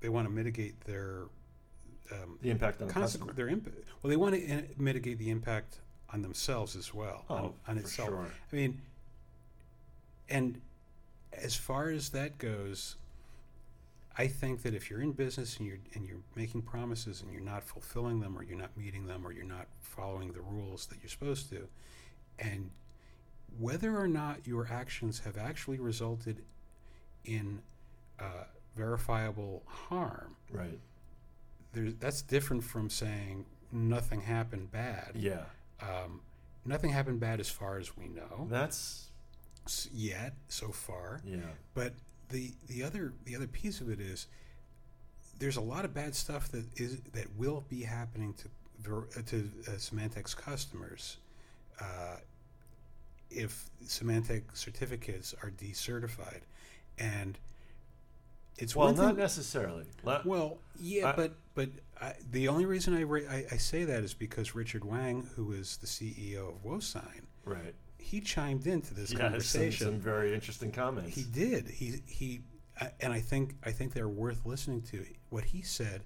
they 0.00 0.08
want 0.08 0.26
to 0.26 0.32
mitigate 0.32 0.80
their 0.86 1.24
um, 2.10 2.38
The 2.42 2.50
impact 2.50 2.80
on 2.82 2.88
the 2.88 2.94
consequ- 2.94 3.00
customer. 3.02 3.32
their 3.34 3.48
impact. 3.48 3.76
Well, 4.02 4.08
they 4.10 4.16
want 4.16 4.34
to 4.34 4.42
in- 4.42 4.68
mitigate 4.78 5.18
the 5.18 5.30
impact 5.30 5.80
on 6.14 6.22
themselves 6.22 6.76
as 6.76 6.94
well. 6.94 7.24
Oh, 7.28 7.34
on, 7.34 7.54
on 7.68 7.74
for 7.76 7.80
itself. 7.80 8.08
sure. 8.08 8.26
I 8.52 8.56
mean, 8.56 8.80
and 10.30 10.60
as 11.32 11.54
far 11.56 11.90
as 11.90 12.10
that 12.10 12.38
goes, 12.38 12.96
I 14.16 14.28
think 14.28 14.62
that 14.62 14.74
if 14.74 14.88
you're 14.88 15.02
in 15.02 15.10
business 15.12 15.56
and 15.58 15.66
you're 15.66 15.78
and 15.94 16.06
you're 16.06 16.20
making 16.36 16.62
promises 16.62 17.20
and 17.20 17.32
you're 17.32 17.42
not 17.42 17.64
fulfilling 17.64 18.20
them, 18.20 18.38
or 18.38 18.44
you're 18.44 18.56
not 18.56 18.76
meeting 18.76 19.06
them, 19.06 19.26
or 19.26 19.32
you're 19.32 19.44
not 19.44 19.66
following 19.80 20.32
the 20.32 20.40
rules 20.40 20.86
that 20.86 20.98
you're 21.02 21.10
supposed 21.10 21.50
to, 21.50 21.66
and 22.38 22.70
whether 23.58 23.96
or 23.98 24.06
not 24.08 24.46
your 24.46 24.68
actions 24.70 25.18
have 25.24 25.36
actually 25.36 25.78
resulted 25.78 26.42
in 27.24 27.60
uh, 28.20 28.44
verifiable 28.76 29.62
harm, 29.66 30.36
Right. 30.52 30.78
there's, 31.72 31.94
that's 31.96 32.22
different 32.22 32.62
from 32.64 32.88
saying 32.90 33.46
nothing 33.72 34.20
happened 34.20 34.70
bad. 34.70 35.12
Yeah. 35.14 35.44
Um, 35.80 36.20
nothing 36.64 36.90
happened 36.90 37.20
bad 37.20 37.40
as 37.40 37.48
far 37.48 37.78
as 37.78 37.96
we 37.96 38.08
know 38.08 38.46
That's 38.48 39.08
yet 39.92 40.34
so 40.48 40.68
far. 40.68 41.20
yeah. 41.24 41.38
But 41.74 41.94
the 42.30 42.52
the 42.68 42.82
other 42.82 43.12
the 43.24 43.36
other 43.36 43.46
piece 43.46 43.80
of 43.80 43.90
it 43.90 44.00
is 44.00 44.26
there's 45.38 45.56
a 45.56 45.60
lot 45.60 45.84
of 45.84 45.92
bad 45.92 46.14
stuff 46.14 46.48
that 46.52 46.64
is 46.76 47.00
that 47.12 47.26
will 47.36 47.64
be 47.68 47.82
happening 47.82 48.34
to 48.34 48.48
uh, 48.92 49.22
to 49.26 49.48
uh, 49.66 49.70
Symantec's 49.72 50.34
customers 50.34 51.16
uh, 51.80 52.16
if 53.30 53.68
Symantec 53.84 54.42
certificates 54.54 55.34
are 55.42 55.50
decertified, 55.50 56.40
and 56.98 57.38
it's 58.56 58.76
Well, 58.76 58.92
not 58.94 59.16
necessarily. 59.16 59.86
Well, 60.24 60.58
yeah, 60.78 61.08
I- 61.10 61.12
but 61.16 61.32
but 61.54 61.68
I, 62.00 62.14
the 62.30 62.48
only 62.48 62.66
reason 62.66 62.94
I, 62.94 63.02
I 63.36 63.44
I 63.52 63.56
say 63.56 63.84
that 63.84 64.02
is 64.04 64.14
because 64.14 64.54
Richard 64.54 64.84
Wang, 64.84 65.28
who 65.36 65.52
is 65.52 65.76
the 65.78 65.86
CEO 65.86 66.48
of 66.48 66.62
WoSign, 66.64 67.22
right. 67.44 67.74
he 67.98 68.20
chimed 68.20 68.66
into 68.66 68.94
this 68.94 69.12
Yeah. 69.12 69.18
Some, 69.18 69.28
conversation. 69.30 69.86
some 69.86 70.00
very 70.00 70.34
interesting 70.34 70.72
comments. 70.72 71.14
He 71.14 71.22
did. 71.24 71.68
He 71.68 72.02
he, 72.06 72.40
uh, 72.80 72.86
and 73.00 73.12
I 73.12 73.20
think 73.20 73.54
I 73.64 73.70
think 73.70 73.92
they're 73.94 74.08
worth 74.08 74.44
listening 74.44 74.82
to. 74.90 75.04
What 75.30 75.44
he 75.44 75.62
said, 75.62 76.02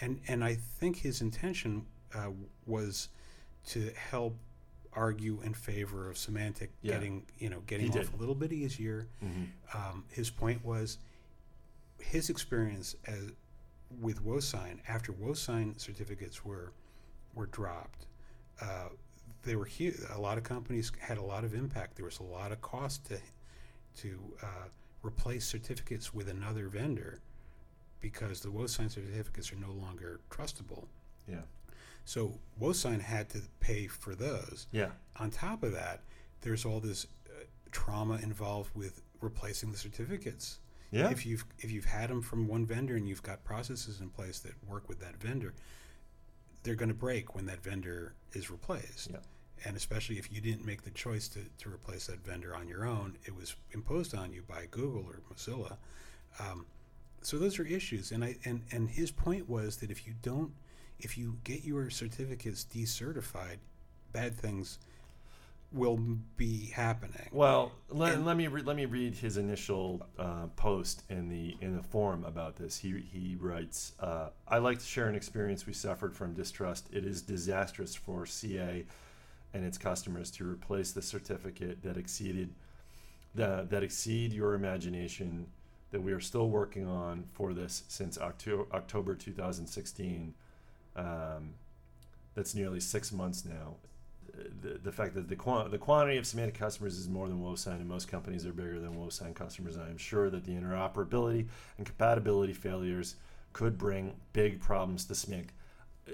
and 0.00 0.20
and 0.28 0.42
I 0.44 0.54
think 0.54 0.96
his 0.96 1.20
intention 1.20 1.86
uh, 2.14 2.30
was 2.66 3.08
to 3.68 3.90
help 4.10 4.36
argue 4.92 5.40
in 5.42 5.52
favor 5.52 6.08
of 6.08 6.16
Symantec 6.16 6.68
Yeah. 6.80 6.94
getting 6.94 7.26
you 7.38 7.50
know 7.50 7.60
getting 7.66 7.92
He 7.92 7.98
off 7.98 8.06
did. 8.06 8.14
a 8.14 8.16
little 8.16 8.34
bit 8.34 8.52
easier. 8.52 9.06
Mhm. 9.22 9.48
Um, 9.74 10.04
his 10.10 10.30
point 10.30 10.64
was 10.64 10.98
his 12.00 12.30
experience 12.30 12.94
as 13.06 13.32
with 14.00 14.24
WoSign 14.24 14.78
after 14.88 15.12
WoSign 15.12 15.80
certificates 15.80 16.44
were 16.44 16.72
were 17.34 17.46
dropped. 17.46 18.06
Uh, 18.60 18.88
they 19.42 19.56
were 19.56 19.64
huge. 19.64 19.96
A 20.14 20.20
lot 20.20 20.38
of 20.38 20.44
companies 20.44 20.90
had 20.98 21.18
a 21.18 21.22
lot 21.22 21.44
of 21.44 21.54
impact. 21.54 21.96
There 21.96 22.04
was 22.04 22.18
a 22.18 22.24
lot 22.24 22.52
of 22.52 22.60
cost 22.60 23.04
to 23.06 23.18
to 23.98 24.18
uh, 24.42 24.68
replace 25.02 25.46
certificates 25.46 26.12
with 26.12 26.28
another 26.28 26.68
vendor 26.68 27.20
because 28.00 28.40
the 28.40 28.48
WoSign 28.48 28.90
certificates 28.90 29.52
are 29.52 29.56
no 29.56 29.72
longer 29.72 30.20
trustable. 30.30 30.86
Yeah. 31.28 31.42
So 32.04 32.38
WoSign 32.60 33.00
had 33.00 33.28
to 33.30 33.40
pay 33.60 33.86
for 33.86 34.14
those. 34.14 34.66
Yeah. 34.70 34.90
On 35.18 35.30
top 35.30 35.62
of 35.62 35.72
that, 35.72 36.02
there's 36.40 36.64
all 36.64 36.78
this 36.78 37.06
uh, 37.26 37.44
trauma 37.72 38.18
involved 38.22 38.70
with 38.74 39.02
replacing 39.20 39.72
the 39.72 39.78
certificates. 39.78 40.60
Yeah. 40.90 41.10
If 41.10 41.26
you've 41.26 41.44
if 41.58 41.70
you've 41.70 41.84
had 41.84 42.10
them 42.10 42.22
from 42.22 42.46
one 42.46 42.64
vendor 42.64 42.96
and 42.96 43.08
you've 43.08 43.22
got 43.22 43.44
processes 43.44 44.00
in 44.00 44.10
place 44.10 44.38
that 44.40 44.52
work 44.68 44.88
with 44.88 45.00
that 45.00 45.16
vendor, 45.16 45.54
they're 46.62 46.74
going 46.74 46.88
to 46.88 46.94
break 46.94 47.34
when 47.34 47.46
that 47.46 47.62
vendor 47.62 48.14
is 48.32 48.50
replaced. 48.50 49.10
Yeah. 49.10 49.18
And 49.64 49.76
especially 49.76 50.18
if 50.18 50.30
you 50.30 50.40
didn't 50.40 50.66
make 50.66 50.82
the 50.82 50.90
choice 50.90 51.28
to, 51.28 51.40
to 51.58 51.72
replace 51.72 52.06
that 52.06 52.24
vendor 52.24 52.54
on 52.54 52.68
your 52.68 52.86
own, 52.86 53.16
it 53.24 53.34
was 53.34 53.56
imposed 53.72 54.14
on 54.14 54.32
you 54.32 54.42
by 54.46 54.66
Google 54.70 55.04
or 55.06 55.20
Mozilla. 55.32 55.78
Um, 56.38 56.66
so 57.22 57.38
those 57.38 57.58
are 57.58 57.64
issues, 57.64 58.12
and 58.12 58.22
I 58.22 58.36
and 58.44 58.62
and 58.70 58.88
his 58.88 59.10
point 59.10 59.48
was 59.48 59.78
that 59.78 59.90
if 59.90 60.06
you 60.06 60.14
don't, 60.22 60.52
if 61.00 61.18
you 61.18 61.38
get 61.42 61.64
your 61.64 61.90
certificates 61.90 62.64
decertified, 62.64 63.56
bad 64.12 64.36
things 64.36 64.78
will 65.72 65.98
be 66.36 66.66
happening. 66.66 67.28
Well, 67.32 67.72
let, 67.88 68.14
And- 68.14 68.26
let 68.26 68.36
me 68.36 68.46
re- 68.46 68.62
let 68.62 68.76
me 68.76 68.86
read 68.86 69.14
his 69.14 69.36
initial 69.36 70.06
uh, 70.18 70.46
post 70.56 71.02
in 71.10 71.28
the 71.28 71.56
in 71.60 71.76
the 71.76 71.82
forum 71.82 72.24
about 72.24 72.56
this. 72.56 72.78
He 72.78 73.00
he 73.12 73.36
writes, 73.38 73.92
uh, 74.00 74.30
"I 74.48 74.58
like 74.58 74.78
to 74.78 74.84
share 74.84 75.08
an 75.08 75.14
experience 75.14 75.66
we 75.66 75.72
suffered 75.72 76.14
from 76.14 76.34
distrust. 76.34 76.88
It 76.92 77.04
is 77.04 77.22
disastrous 77.22 77.94
for 77.94 78.26
CA 78.26 78.84
and 79.54 79.64
its 79.64 79.78
customers 79.78 80.30
to 80.32 80.48
replace 80.48 80.92
the 80.92 81.02
certificate 81.02 81.82
that 81.82 81.96
exceeded 81.96 82.54
the, 83.34 83.66
that 83.70 83.82
exceed 83.82 84.32
your 84.32 84.54
imagination. 84.54 85.46
That 85.92 86.02
we 86.02 86.12
are 86.12 86.20
still 86.20 86.50
working 86.50 86.86
on 86.86 87.24
for 87.32 87.54
this 87.54 87.84
since 87.88 88.18
October 88.18 88.66
October 88.72 89.14
2016. 89.14 90.34
Um, 90.96 91.54
that's 92.34 92.54
nearly 92.54 92.80
six 92.80 93.12
months 93.12 93.44
now 93.44 93.76
the, 94.62 94.78
the 94.82 94.92
fact 94.92 95.14
that 95.14 95.28
the, 95.28 95.36
the 95.70 95.78
quantity 95.78 96.16
of 96.16 96.24
Symantec 96.24 96.54
customers 96.54 96.98
is 96.98 97.08
more 97.08 97.28
than 97.28 97.40
WoSign, 97.40 97.76
and 97.76 97.88
most 97.88 98.08
companies 98.08 98.46
are 98.46 98.52
bigger 98.52 98.78
than 98.78 98.94
WoSign 98.94 99.34
customers. 99.34 99.76
I 99.76 99.88
am 99.88 99.98
sure 99.98 100.30
that 100.30 100.44
the 100.44 100.52
interoperability 100.52 101.46
and 101.78 101.86
compatibility 101.86 102.52
failures 102.52 103.16
could 103.52 103.78
bring 103.78 104.14
big 104.32 104.60
problems 104.60 105.04
to. 105.06 105.14
Uh, 106.08 106.12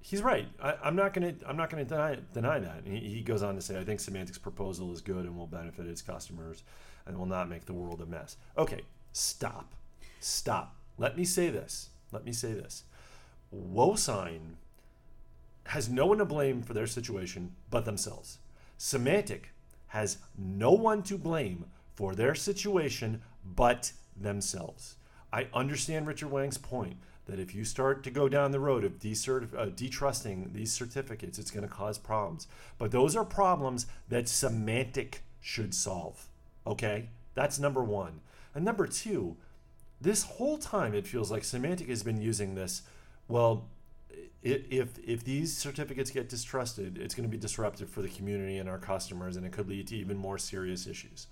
He's 0.00 0.22
right. 0.22 0.48
I, 0.62 0.74
I'm 0.82 0.96
not 0.96 1.12
going 1.12 1.38
to. 1.38 1.48
I'm 1.48 1.56
not 1.56 1.70
to 1.84 1.88
deny 1.88 2.18
deny 2.32 2.58
that. 2.58 2.82
He, 2.84 2.98
he 3.00 3.20
goes 3.20 3.42
on 3.42 3.54
to 3.56 3.60
say, 3.60 3.78
"I 3.78 3.84
think 3.84 4.00
Symantec's 4.00 4.38
proposal 4.38 4.92
is 4.92 5.00
good 5.00 5.24
and 5.24 5.36
will 5.36 5.46
benefit 5.46 5.86
its 5.86 6.02
customers, 6.02 6.62
and 7.06 7.18
will 7.18 7.26
not 7.26 7.48
make 7.48 7.66
the 7.66 7.74
world 7.74 8.00
a 8.00 8.06
mess." 8.06 8.36
Okay, 8.56 8.82
stop, 9.12 9.74
stop. 10.20 10.76
Let 10.96 11.16
me 11.16 11.24
say 11.24 11.50
this. 11.50 11.90
Let 12.10 12.24
me 12.24 12.32
say 12.32 12.52
this. 12.52 12.84
WoSign 13.54 14.54
has 15.68 15.88
no 15.88 16.06
one 16.06 16.18
to 16.18 16.24
blame 16.24 16.62
for 16.62 16.72
their 16.72 16.86
situation 16.86 17.54
but 17.70 17.84
themselves. 17.84 18.38
Symantec 18.78 19.44
has 19.88 20.18
no 20.36 20.72
one 20.72 21.02
to 21.02 21.18
blame 21.18 21.66
for 21.94 22.14
their 22.14 22.34
situation 22.34 23.20
but 23.44 23.92
themselves. 24.16 24.96
I 25.30 25.48
understand 25.52 26.06
Richard 26.06 26.30
Wang's 26.30 26.56
point 26.56 26.96
that 27.26 27.38
if 27.38 27.54
you 27.54 27.64
start 27.64 28.02
to 28.04 28.10
go 28.10 28.30
down 28.30 28.50
the 28.50 28.60
road 28.60 28.82
of 28.82 28.94
uh, 28.94 29.66
detrusting 29.66 30.50
these 30.54 30.72
certificates, 30.72 31.38
it's 31.38 31.50
going 31.50 31.68
to 31.68 31.72
cause 31.72 31.98
problems. 31.98 32.46
But 32.78 32.90
those 32.90 33.14
are 33.14 33.24
problems 33.24 33.86
that 34.08 34.24
Symantec 34.24 35.16
should 35.40 35.74
solve. 35.74 36.28
Okay? 36.66 37.10
That's 37.34 37.58
number 37.58 37.84
one. 37.84 38.20
And 38.54 38.64
number 38.64 38.86
two, 38.86 39.36
this 40.00 40.22
whole 40.22 40.56
time 40.56 40.94
it 40.94 41.06
feels 41.06 41.30
like 41.30 41.42
Symantec 41.42 41.90
has 41.90 42.02
been 42.02 42.22
using 42.22 42.54
this. 42.54 42.82
Well, 43.28 43.68
if 44.42 44.98
if 44.98 45.24
these 45.24 45.56
certificates 45.56 46.10
get 46.10 46.28
distrusted, 46.28 46.98
it's 46.98 47.14
going 47.14 47.28
to 47.28 47.30
be 47.30 47.40
disruptive 47.40 47.90
for 47.90 48.02
the 48.02 48.08
community 48.08 48.58
and 48.58 48.68
our 48.68 48.78
customers, 48.78 49.36
and 49.36 49.44
it 49.44 49.52
could 49.52 49.68
lead 49.68 49.88
to 49.88 49.96
even 49.96 50.16
more 50.16 50.38
serious 50.38 50.86
issues. 50.86 51.26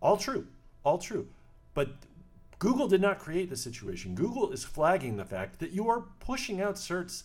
All 0.00 0.16
true, 0.16 0.46
all 0.84 0.98
true. 0.98 1.28
But 1.74 1.96
Google 2.58 2.88
did 2.88 3.00
not 3.00 3.18
create 3.18 3.50
the 3.50 3.56
situation. 3.56 4.14
Google 4.14 4.50
is 4.52 4.64
flagging 4.64 5.16
the 5.16 5.24
fact 5.24 5.58
that 5.58 5.72
you 5.72 5.88
are 5.88 6.04
pushing 6.20 6.60
out 6.62 6.76
certs 6.76 7.24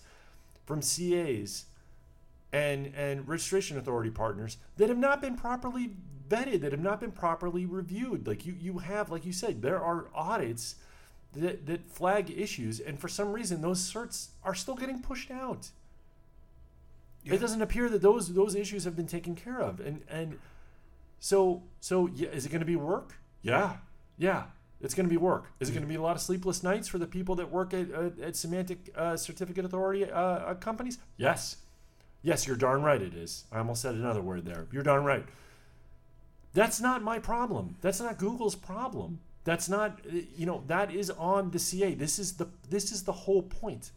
from 0.65 0.81
CAs 0.81 1.65
and 2.51 2.93
and 2.95 3.27
registration 3.27 3.77
authority 3.77 4.09
partners 4.09 4.57
that 4.77 4.89
have 4.89 4.97
not 4.97 5.21
been 5.21 5.35
properly 5.35 5.91
vetted, 6.27 6.61
that 6.61 6.71
have 6.71 6.81
not 6.81 6.99
been 6.99 7.11
properly 7.11 7.65
reviewed. 7.65 8.27
Like 8.27 8.45
you 8.45 8.55
you 8.59 8.79
have, 8.79 9.09
like 9.09 9.25
you 9.25 9.33
said, 9.33 9.61
there 9.61 9.81
are 9.81 10.07
audits 10.13 10.75
that, 11.33 11.65
that 11.67 11.89
flag 11.89 12.31
issues, 12.35 12.79
and 12.79 12.99
for 12.99 13.07
some 13.07 13.31
reason 13.31 13.61
those 13.61 13.79
certs 13.79 14.29
are 14.43 14.55
still 14.55 14.75
getting 14.75 15.01
pushed 15.01 15.31
out. 15.31 15.69
Yeah. 17.23 17.33
It 17.33 17.41
doesn't 17.41 17.61
appear 17.61 17.89
that 17.89 18.01
those 18.01 18.33
those 18.33 18.55
issues 18.55 18.85
have 18.85 18.95
been 18.95 19.07
taken 19.07 19.35
care 19.35 19.59
of, 19.59 19.79
and 19.79 20.01
and 20.09 20.39
so 21.19 21.63
so 21.79 22.07
yeah, 22.07 22.29
is 22.29 22.45
it 22.45 22.49
going 22.49 22.61
to 22.61 22.65
be 22.65 22.75
work? 22.75 23.15
Yeah, 23.41 23.77
yeah, 24.17 24.43
it's 24.81 24.93
going 24.93 25.05
to 25.05 25.09
be 25.09 25.17
work. 25.17 25.51
Is 25.59 25.69
it 25.69 25.73
going 25.73 25.83
to 25.83 25.87
be 25.87 25.95
a 25.95 26.01
lot 26.01 26.15
of 26.15 26.21
sleepless 26.21 26.63
nights 26.63 26.87
for 26.87 26.97
the 26.97 27.07
people 27.07 27.35
that 27.35 27.51
work 27.51 27.73
at 27.73 27.93
uh, 27.93 28.05
at 28.21 28.33
Symantec 28.33 28.95
uh, 28.95 29.17
certificate 29.17 29.65
authority 29.65 30.09
uh, 30.09 30.19
uh, 30.19 30.53
companies? 30.55 30.97
Yes, 31.17 31.57
yes, 32.21 32.47
you're 32.47 32.55
darn 32.55 32.81
right 32.81 33.01
it 33.01 33.13
is. 33.13 33.43
I 33.51 33.59
almost 33.59 33.81
said 33.81 33.95
another 33.95 34.21
word 34.21 34.45
there. 34.45 34.67
You're 34.71 34.83
darn 34.83 35.03
right. 35.03 35.25
That's 36.53 36.81
not 36.81 37.03
my 37.03 37.19
problem. 37.19 37.75
That's 37.81 37.99
not 37.99 38.17
Google's 38.17 38.55
problem. 38.55 39.19
That's 39.43 39.69
not 39.69 39.99
you 40.35 40.45
know 40.45 40.63
that 40.67 40.93
is 40.93 41.09
on 41.09 41.51
the 41.51 41.59
CA. 41.59 41.93
This 41.93 42.19
is 42.19 42.33
the 42.33 42.47
this 42.69 42.91
is 42.91 43.03
the 43.03 43.11
whole 43.11 43.43
point. 43.43 43.91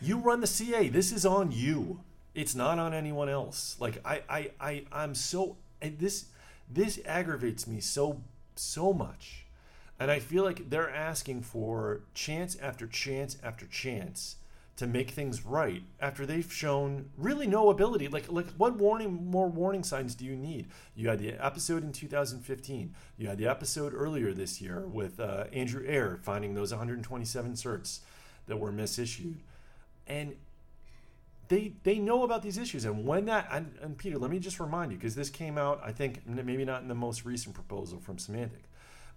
You 0.00 0.18
run 0.18 0.40
the 0.40 0.46
CA. 0.46 0.88
This 0.88 1.12
is 1.12 1.24
on 1.24 1.52
you. 1.52 2.00
It's 2.34 2.54
not 2.54 2.78
on 2.78 2.92
anyone 2.92 3.28
else. 3.28 3.76
Like 3.78 4.00
I 4.04 4.22
I 4.28 4.50
I 4.60 4.84
I'm 4.92 5.14
so 5.14 5.56
this 5.80 6.26
this 6.70 6.98
aggravates 7.04 7.66
me 7.66 7.80
so 7.80 8.22
so 8.56 8.92
much. 8.92 9.46
And 9.98 10.10
I 10.10 10.18
feel 10.18 10.42
like 10.42 10.70
they're 10.70 10.90
asking 10.90 11.42
for 11.42 12.00
chance 12.14 12.56
after 12.60 12.86
chance 12.86 13.36
after 13.42 13.66
chance 13.66 14.36
to 14.76 14.86
make 14.86 15.10
things 15.10 15.44
right 15.44 15.82
after 16.00 16.26
they've 16.26 16.52
shown 16.52 17.10
really 17.16 17.46
no 17.46 17.70
ability. 17.70 18.08
Like, 18.08 18.30
like 18.30 18.50
what 18.56 18.76
warning 18.76 19.30
more 19.30 19.48
warning 19.48 19.84
signs 19.84 20.14
do 20.14 20.24
you 20.24 20.34
need? 20.36 20.66
You 20.96 21.08
had 21.08 21.20
the 21.20 21.32
episode 21.32 21.84
in 21.84 21.92
2015. 21.92 22.94
You 23.16 23.28
had 23.28 23.38
the 23.38 23.46
episode 23.46 23.94
earlier 23.94 24.32
this 24.32 24.60
year 24.60 24.80
with 24.86 25.20
uh, 25.20 25.44
Andrew 25.52 25.84
Ayer 25.86 26.18
finding 26.22 26.54
those 26.54 26.72
127 26.72 27.52
certs 27.52 28.00
that 28.46 28.58
were 28.58 28.72
misissued, 28.72 29.40
and 30.06 30.34
they 31.48 31.74
they 31.84 31.98
know 31.98 32.24
about 32.24 32.42
these 32.42 32.58
issues. 32.58 32.84
And 32.84 33.06
when 33.06 33.26
that 33.26 33.46
and, 33.52 33.74
and 33.80 33.96
Peter, 33.96 34.18
let 34.18 34.30
me 34.30 34.40
just 34.40 34.58
remind 34.58 34.90
you 34.90 34.98
because 34.98 35.14
this 35.14 35.30
came 35.30 35.56
out, 35.56 35.80
I 35.84 35.92
think 35.92 36.26
maybe 36.26 36.64
not 36.64 36.82
in 36.82 36.88
the 36.88 36.94
most 36.94 37.24
recent 37.24 37.54
proposal 37.54 38.00
from 38.00 38.16
Symantec. 38.16 38.64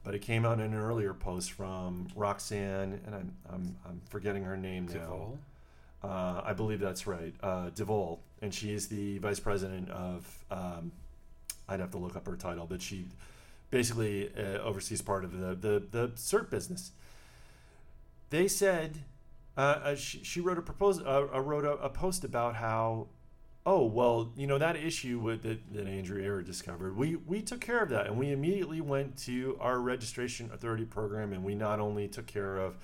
But 0.03 0.15
it 0.15 0.21
came 0.21 0.45
out 0.45 0.59
in 0.59 0.65
an 0.65 0.75
earlier 0.75 1.13
post 1.13 1.51
from 1.51 2.07
Roxanne, 2.15 3.01
and 3.05 3.13
I'm, 3.13 3.35
I'm, 3.49 3.75
I'm 3.85 4.01
forgetting 4.09 4.43
her 4.43 4.55
name 4.55 4.87
now. 4.87 5.33
Uh, 6.03 6.41
I 6.43 6.53
believe 6.53 6.79
that's 6.79 7.07
right. 7.07 7.33
Uh, 7.41 7.69
Divol, 7.71 8.19
and 8.41 8.53
she 8.53 8.71
is 8.73 8.87
the 8.87 9.17
vice 9.19 9.39
president 9.39 9.89
of. 9.89 10.45
Um, 10.51 10.91
I'd 11.69 11.79
have 11.79 11.91
to 11.91 11.97
look 11.97 12.15
up 12.15 12.25
her 12.27 12.35
title, 12.35 12.65
but 12.65 12.81
she 12.81 13.07
basically 13.71 14.31
uh, 14.37 14.59
oversees 14.59 15.01
part 15.01 15.25
of 15.25 15.37
the, 15.37 15.55
the 15.55 15.83
the 15.91 16.07
cert 16.09 16.49
business. 16.49 16.91
They 18.29 18.47
said 18.47 18.99
uh, 19.57 19.79
uh, 19.83 19.95
she, 19.95 20.23
she 20.23 20.39
wrote 20.39 20.57
a 20.57 20.61
propose 20.61 21.01
uh, 21.01 21.27
uh, 21.33 21.41
wrote 21.41 21.65
a, 21.65 21.73
a 21.73 21.89
post 21.89 22.23
about 22.23 22.55
how. 22.55 23.07
Oh 23.65 23.83
well, 23.83 24.31
you 24.37 24.47
know 24.47 24.57
that 24.59 24.77
issue 24.77 25.19
with 25.19 25.43
that, 25.43 25.73
that 25.73 25.87
Andrew 25.87 26.23
Ayer 26.23 26.41
discovered. 26.41 26.95
We 26.95 27.17
we 27.17 27.41
took 27.41 27.59
care 27.59 27.81
of 27.81 27.89
that, 27.89 28.05
and 28.07 28.17
we 28.17 28.31
immediately 28.31 28.79
went 28.79 29.17
to 29.25 29.57
our 29.59 29.79
registration 29.79 30.49
authority 30.53 30.85
program, 30.85 31.33
and 31.33 31.43
we 31.43 31.53
not 31.53 31.81
only 31.81 32.07
took 32.07 32.27
care 32.27 32.57
of 32.57 32.77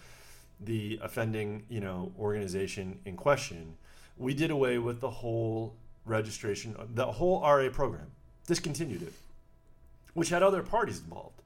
the 0.66 1.00
offending, 1.02 1.64
you 1.70 1.80
know, 1.80 2.12
organization 2.20 3.00
in 3.06 3.16
question, 3.16 3.76
we 4.18 4.34
did 4.34 4.52
away 4.52 4.78
with 4.78 5.00
the 5.00 5.10
whole 5.10 5.76
registration, 6.06 6.76
the 6.94 7.14
whole 7.14 7.42
RA 7.42 7.70
program, 7.70 8.12
discontinued 8.48 9.02
it, 9.02 9.14
which 10.14 10.30
had 10.30 10.44
other 10.44 10.62
parties 10.62 11.00
involved. 11.00 11.42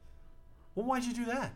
Well, 0.76 0.86
why'd 0.86 1.04
you 1.04 1.13
do 1.13 1.26
that? 1.26 1.54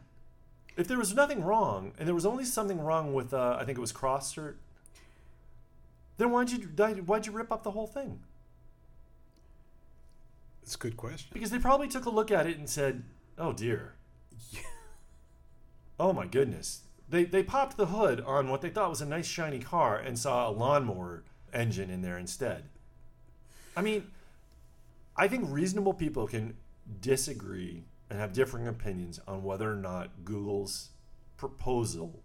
If 0.78 0.88
there 0.88 0.98
was 0.98 1.14
nothing 1.14 1.44
wrong, 1.44 1.94
and 2.00 2.08
there 2.08 2.16
was 2.16 2.26
only 2.26 2.46
something 2.46 2.80
wrong 2.80 3.14
with, 3.14 3.34
uh, 3.34 3.58
I 3.60 3.66
think 3.66 3.78
it 3.78 3.82
was 3.82 3.92
CrossCert, 3.92 4.56
then 6.18 6.32
why'd 6.32 6.52
you 6.52 6.60
why'd 6.60 7.26
you 7.26 7.32
rip 7.32 7.52
up 7.52 7.64
the 7.64 7.72
whole 7.72 7.88
thing? 7.88 8.20
It's 10.64 10.76
a 10.76 10.78
good 10.78 10.96
question. 10.96 11.32
Because 11.34 11.50
they 11.50 11.58
probably 11.58 11.88
took 11.88 12.06
a 12.06 12.10
look 12.10 12.32
at 12.32 12.46
it 12.46 12.58
and 12.58 12.70
said, 12.70 13.04
"Oh 13.38 13.54
dear, 13.54 13.96
oh 16.00 16.14
my 16.14 16.28
goodness." 16.28 16.82
They 17.12 17.26
they 17.26 17.44
popped 17.44 17.76
the 17.76 17.88
hood 17.88 18.22
on 18.22 18.48
what 18.48 18.62
they 18.62 18.70
thought 18.70 18.90
was 18.90 19.02
a 19.02 19.06
nice 19.06 19.28
shiny 19.28 19.60
car 19.60 19.98
and 19.98 20.18
saw 20.18 20.50
a 20.50 20.52
lawnmower 20.52 21.24
engine 21.54 21.90
in 21.90 22.02
there 22.02 22.18
instead. 22.18 22.64
I 23.76 23.82
mean, 23.82 24.10
I 25.18 25.28
think 25.28 25.46
reasonable 25.50 25.94
people 25.94 26.26
can 26.26 26.56
disagree 27.02 27.84
and 28.10 28.18
have 28.18 28.32
differing 28.32 28.66
opinions 28.66 29.20
on 29.28 29.44
whether 29.44 29.70
or 29.70 29.76
not 29.76 30.24
Google's 30.24 30.90
proposal, 31.36 32.24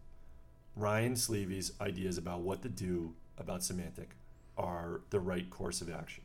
Ryan 0.76 1.14
Sleevi's 1.14 1.72
ideas 1.80 2.16
about 2.16 2.40
what 2.42 2.62
to 2.62 2.68
do 2.68 3.14
about 3.38 3.60
Symantec, 3.60 4.14
are 4.56 5.00
the 5.10 5.18
right 5.18 5.50
course 5.50 5.80
of 5.80 5.90
action. 5.90 6.22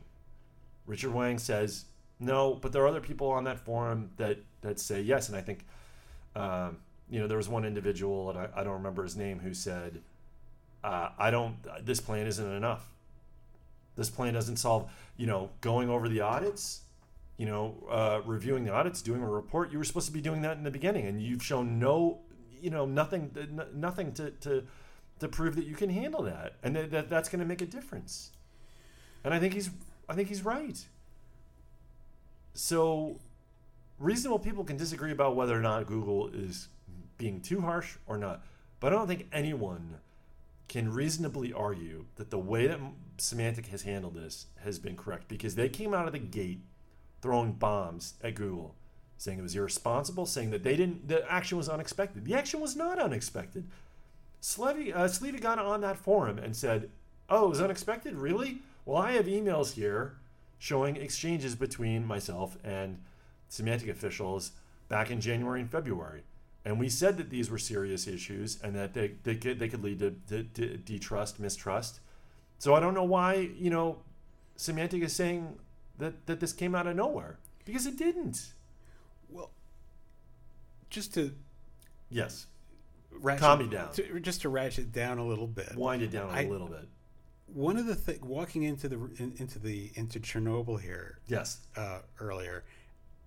Richard 0.86 1.12
Wang 1.12 1.38
says 1.38 1.86
no, 2.20 2.54
but 2.54 2.70
there 2.70 2.82
are 2.84 2.88
other 2.88 3.00
people 3.00 3.28
on 3.28 3.42
that 3.44 3.58
forum 3.58 4.12
that 4.18 4.38
that 4.60 4.78
say 4.78 5.00
yes, 5.02 5.28
and 5.28 5.36
I 5.36 5.40
think. 5.40 5.66
Um, 6.36 6.78
you 7.12 7.20
know, 7.20 7.26
there 7.26 7.36
was 7.36 7.48
one 7.48 7.66
individual, 7.66 8.30
and 8.30 8.38
I, 8.38 8.48
I 8.56 8.64
don't 8.64 8.72
remember 8.72 9.02
his 9.02 9.16
name, 9.16 9.38
who 9.38 9.52
said, 9.52 10.00
uh, 10.82 11.10
"I 11.18 11.30
don't. 11.30 11.56
This 11.84 12.00
plan 12.00 12.26
isn't 12.26 12.52
enough. 12.52 12.88
This 13.96 14.08
plan 14.08 14.32
doesn't 14.32 14.56
solve. 14.56 14.90
You 15.18 15.26
know, 15.26 15.50
going 15.60 15.90
over 15.90 16.08
the 16.08 16.22
audits, 16.22 16.80
you 17.36 17.44
know, 17.44 17.76
uh, 17.90 18.22
reviewing 18.24 18.64
the 18.64 18.72
audits, 18.72 19.02
doing 19.02 19.22
a 19.22 19.28
report. 19.28 19.70
You 19.70 19.76
were 19.76 19.84
supposed 19.84 20.06
to 20.06 20.12
be 20.12 20.22
doing 20.22 20.40
that 20.40 20.56
in 20.56 20.62
the 20.64 20.70
beginning, 20.70 21.06
and 21.06 21.20
you've 21.20 21.44
shown 21.44 21.78
no, 21.78 22.20
you 22.62 22.70
know, 22.70 22.86
nothing, 22.86 23.30
n- 23.36 23.66
nothing 23.74 24.12
to 24.14 24.30
to 24.30 24.64
to 25.20 25.28
prove 25.28 25.54
that 25.56 25.66
you 25.66 25.74
can 25.74 25.90
handle 25.90 26.22
that, 26.22 26.54
and 26.62 26.74
that, 26.74 26.90
that 26.92 27.10
that's 27.10 27.28
going 27.28 27.40
to 27.40 27.46
make 27.46 27.60
a 27.60 27.66
difference. 27.66 28.30
And 29.22 29.34
I 29.34 29.38
think 29.38 29.52
he's, 29.52 29.68
I 30.08 30.14
think 30.14 30.28
he's 30.28 30.46
right. 30.46 30.82
So, 32.54 33.20
reasonable 33.98 34.38
people 34.38 34.64
can 34.64 34.78
disagree 34.78 35.12
about 35.12 35.36
whether 35.36 35.54
or 35.54 35.60
not 35.60 35.86
Google 35.86 36.28
is 36.28 36.68
being 37.22 37.40
too 37.40 37.60
harsh 37.60 37.98
or 38.08 38.18
not. 38.18 38.42
But 38.80 38.92
I 38.92 38.96
don't 38.96 39.06
think 39.06 39.28
anyone 39.32 39.98
can 40.66 40.92
reasonably 40.92 41.52
argue 41.52 42.06
that 42.16 42.30
the 42.30 42.38
way 42.38 42.66
that 42.66 42.80
Symantec 43.16 43.68
has 43.68 43.82
handled 43.82 44.14
this 44.14 44.46
has 44.64 44.80
been 44.80 44.96
correct 44.96 45.28
because 45.28 45.54
they 45.54 45.68
came 45.68 45.94
out 45.94 46.06
of 46.06 46.12
the 46.12 46.18
gate 46.18 46.62
throwing 47.20 47.52
bombs 47.52 48.14
at 48.24 48.34
Google, 48.34 48.74
saying 49.18 49.38
it 49.38 49.42
was 49.42 49.54
irresponsible, 49.54 50.26
saying 50.26 50.50
that 50.50 50.64
they 50.64 50.74
didn't, 50.74 51.06
the 51.06 51.24
action 51.30 51.56
was 51.56 51.68
unexpected. 51.68 52.24
The 52.24 52.34
action 52.34 52.58
was 52.58 52.74
not 52.74 52.98
unexpected. 52.98 53.68
Slevy, 54.40 54.92
uh, 54.92 55.04
Sleevi 55.04 55.40
got 55.40 55.60
on 55.60 55.80
that 55.82 55.98
forum 55.98 56.38
and 56.38 56.56
said, 56.56 56.90
Oh, 57.30 57.46
it 57.46 57.50
was 57.50 57.60
unexpected? 57.60 58.16
Really? 58.16 58.62
Well, 58.84 59.00
I 59.00 59.12
have 59.12 59.26
emails 59.26 59.74
here 59.74 60.16
showing 60.58 60.96
exchanges 60.96 61.54
between 61.54 62.04
myself 62.04 62.58
and 62.64 62.98
Symantec 63.48 63.88
officials 63.88 64.50
back 64.88 65.12
in 65.12 65.20
January 65.20 65.60
and 65.60 65.70
February 65.70 66.24
and 66.64 66.78
we 66.78 66.88
said 66.88 67.16
that 67.18 67.30
these 67.30 67.50
were 67.50 67.58
serious 67.58 68.06
issues 68.06 68.60
and 68.62 68.74
that 68.76 68.94
they, 68.94 69.12
they, 69.24 69.34
could, 69.34 69.58
they 69.58 69.68
could 69.68 69.82
lead 69.82 69.98
to, 69.98 70.14
to, 70.28 70.42
to 70.44 70.76
distrust, 70.78 71.40
mistrust. 71.40 72.00
So 72.58 72.74
I 72.74 72.80
don't 72.80 72.94
know 72.94 73.04
why, 73.04 73.34
you 73.56 73.70
know, 73.70 73.98
Symantec 74.56 75.02
is 75.02 75.12
saying 75.14 75.58
that, 75.98 76.26
that 76.26 76.38
this 76.40 76.52
came 76.52 76.74
out 76.74 76.86
of 76.86 76.94
nowhere 76.94 77.38
because 77.64 77.86
it 77.86 77.96
didn't. 77.98 78.52
Well, 79.28 79.50
just 80.90 81.14
to 81.14 81.32
Yes. 82.10 82.46
ratchet, 83.10 83.40
Calm 83.40 83.58
me 83.60 83.68
down. 83.68 83.92
to- 83.94 84.20
just 84.20 84.42
to 84.42 84.48
ratchet 84.48 84.92
down 84.92 85.18
a 85.18 85.26
little 85.26 85.46
bit. 85.46 85.74
Wind 85.74 86.02
it 86.02 86.10
down 86.10 86.28
a 86.28 86.32
I- 86.32 86.44
little 86.44 86.68
bit. 86.68 86.86
One 87.46 87.76
of 87.76 87.84
the 87.86 87.94
things 87.94 88.22
walking 88.22 88.62
into 88.62 88.88
the 88.88 88.96
in, 89.18 89.34
into 89.36 89.58
the 89.58 89.90
into 89.94 90.18
Chernobyl 90.20 90.80
here 90.80 91.18
Yes. 91.26 91.58
uh, 91.76 91.98
earlier, 92.18 92.64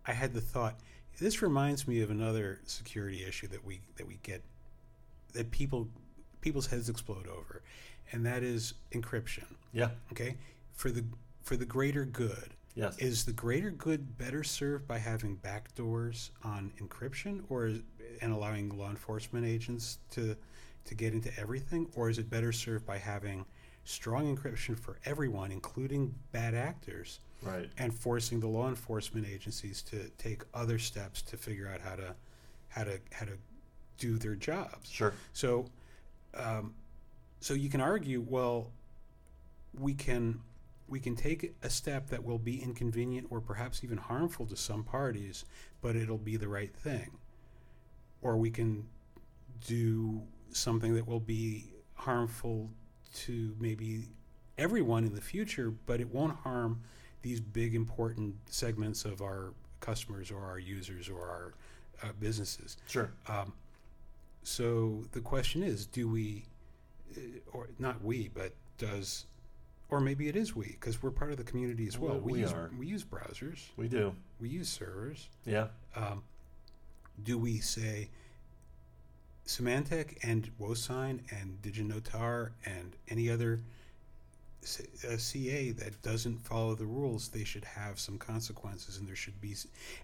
I 0.05 0.13
had 0.13 0.33
the 0.33 0.41
thought. 0.41 0.79
This 1.19 1.41
reminds 1.41 1.88
me 1.88 2.01
of 2.01 2.10
another 2.12 2.60
security 2.65 3.23
issue 3.23 3.47
that 3.47 3.63
we 3.63 3.82
that 3.95 4.08
we 4.08 4.19
get 4.23 4.43
that 5.34 5.51
people 5.51 5.88
people's 6.41 6.67
heads 6.67 6.89
explode 6.89 7.28
over, 7.28 7.62
and 8.12 8.25
that 8.25 8.43
is 8.43 8.73
encryption. 8.91 9.45
Yeah. 9.73 9.89
Okay, 10.12 10.36
for 10.73 10.91
the 10.91 11.04
for 11.41 11.56
the 11.56 11.65
greater 11.65 12.06
good. 12.06 12.51
Yes. 12.75 12.97
Is 12.97 13.23
the 13.23 13.32
greater 13.32 13.71
good 13.71 14.17
better 14.17 14.43
served 14.43 14.86
by 14.86 14.97
having 14.97 15.38
backdoors 15.38 16.32
on 16.43 16.73
encryption, 16.82 17.43
or 17.47 17.67
is, 17.67 17.80
and 18.21 18.34
allowing 18.34 18.78
law 18.78 18.89
enforcement 18.89 19.45
agents 19.45 19.99
to 20.12 20.36
to 20.84 20.95
get 20.95 21.13
into 21.13 21.32
everything, 21.39 21.88
or 21.95 22.10
is 22.10 22.19
it 22.19 22.30
better 22.30 22.51
served 22.51 22.86
by 22.86 22.97
having 22.97 23.45
strong 23.86 24.36
encryption 24.36 24.78
for 24.78 24.97
everyone, 25.06 25.51
including 25.51 26.13
bad 26.32 26.54
actors, 26.54 27.19
right. 27.41 27.69
and 27.77 27.93
forcing 27.93 28.39
the 28.39 28.47
law 28.47 28.67
enforcement 28.67 29.27
agencies 29.27 29.81
to 29.83 30.09
take 30.17 30.43
other 30.53 30.79
steps 30.79 31.21
to 31.23 31.37
figure 31.37 31.67
out 31.67 31.81
how 31.81 31.95
to 31.95 32.15
how 32.69 32.83
to 32.83 32.99
how 33.11 33.25
to 33.25 33.37
do 33.97 34.17
their 34.17 34.35
jobs? 34.35 34.89
Sure. 34.89 35.13
So, 35.33 35.65
um, 36.33 36.73
so 37.39 37.53
you 37.53 37.69
can 37.69 37.81
argue, 37.81 38.25
well, 38.27 38.71
we 39.79 39.93
can 39.93 40.41
we 40.87 40.99
can 40.99 41.15
take 41.15 41.55
a 41.63 41.69
step 41.69 42.09
that 42.09 42.23
will 42.23 42.37
be 42.37 42.61
inconvenient 42.61 43.27
or 43.29 43.41
perhaps 43.41 43.83
even 43.83 43.97
harmful 43.97 44.45
to 44.45 44.55
some 44.55 44.83
parties, 44.83 45.45
but 45.81 45.95
it'll 45.95 46.17
be 46.17 46.37
the 46.37 46.47
right 46.47 46.75
thing. 46.75 47.11
Or 48.21 48.37
we 48.37 48.51
can 48.51 48.85
do 49.65 50.21
something 50.51 50.93
that 50.93 51.07
will 51.07 51.19
be 51.19 51.73
harmful 51.95 52.69
to 53.13 53.55
maybe 53.59 54.09
everyone 54.57 55.03
in 55.05 55.15
the 55.15 55.21
future, 55.21 55.73
but 55.85 55.99
it 55.99 56.13
won't 56.13 56.35
harm 56.37 56.81
these 57.25 57.41
big 57.41 57.73
important 57.73 58.35
segments 58.51 59.03
of 59.03 59.19
our 59.19 59.51
customers 59.79 60.29
or 60.29 60.45
our 60.45 60.59
users 60.59 61.09
or 61.09 61.21
our 61.21 61.53
uh, 62.03 62.11
businesses. 62.19 62.77
Sure. 62.88 63.09
Um, 63.27 63.51
so 64.43 65.03
the 65.11 65.21
question 65.21 65.63
is, 65.63 65.88
do 65.88 66.07
we, 66.07 66.45
uh, 67.17 67.21
or 67.51 67.69
not 67.79 68.03
we, 68.03 68.29
but 68.31 68.53
does, 68.77 69.25
or 69.89 69.99
maybe 69.99 70.27
it 70.27 70.35
is 70.35 70.55
we, 70.55 70.65
because 70.79 71.01
we're 71.01 71.09
part 71.09 71.31
of 71.31 71.38
the 71.38 71.43
community 71.43 71.88
as 71.88 71.97
well. 71.97 72.11
Well, 72.13 72.21
we 72.21 72.39
use 72.41 72.53
are. 72.53 72.69
we 72.77 72.85
use 72.85 73.03
browsers, 73.03 73.69
We 73.75 73.88
do. 73.88 74.13
we 74.39 74.49
use 74.49 74.69
servers. 74.69 75.27
Yeah. 75.47 75.69
Um, 75.95 76.21
do 77.23 77.39
we 77.39 77.57
say 77.59 78.09
Symantec 79.47 80.17
and 80.21 80.51
WoSign 80.61 81.21
and 81.31 81.59
DigiNotar 81.63 82.51
and 82.65 82.95
any 83.09 83.31
other 83.31 83.61
Uh, 85.08 85.17
CA 85.17 85.71
that 85.71 86.01
doesn't 86.01 86.39
follow 86.39 86.73
the 86.75 86.86
rules, 86.86 87.30
they 87.30 87.43
should 87.43 87.65
have 87.65 87.99
some 87.99 88.17
consequences, 88.17 88.97
and 88.97 89.08
there 89.08 89.15
should 89.15 89.39
be, 89.39 89.56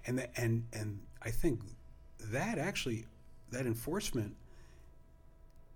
and 0.05 0.19
the, 0.19 0.39
and 0.39 0.65
and 0.71 0.99
I 1.23 1.31
think 1.31 1.61
that 2.31 2.57
actually 2.59 3.05
that 3.51 3.65
enforcement 3.65 4.35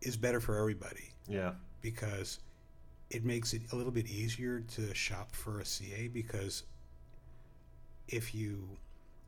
is 0.02 0.15
better 0.17 0.39
for 0.39 0.58
everybody 0.60 1.10
Yeah. 1.28 1.54
because 1.82 2.39
it 3.10 3.24
makes 3.26 3.54
it 3.54 3.62
a 3.71 3.76
little 3.76 3.91
bit 3.91 4.08
easier 4.08 4.60
to 4.60 4.93
shop 4.93 5.34
for 5.36 5.60
a 5.60 5.65
CA 5.65 6.08
because 6.08 6.63
if 8.08 8.36
you 8.36 8.67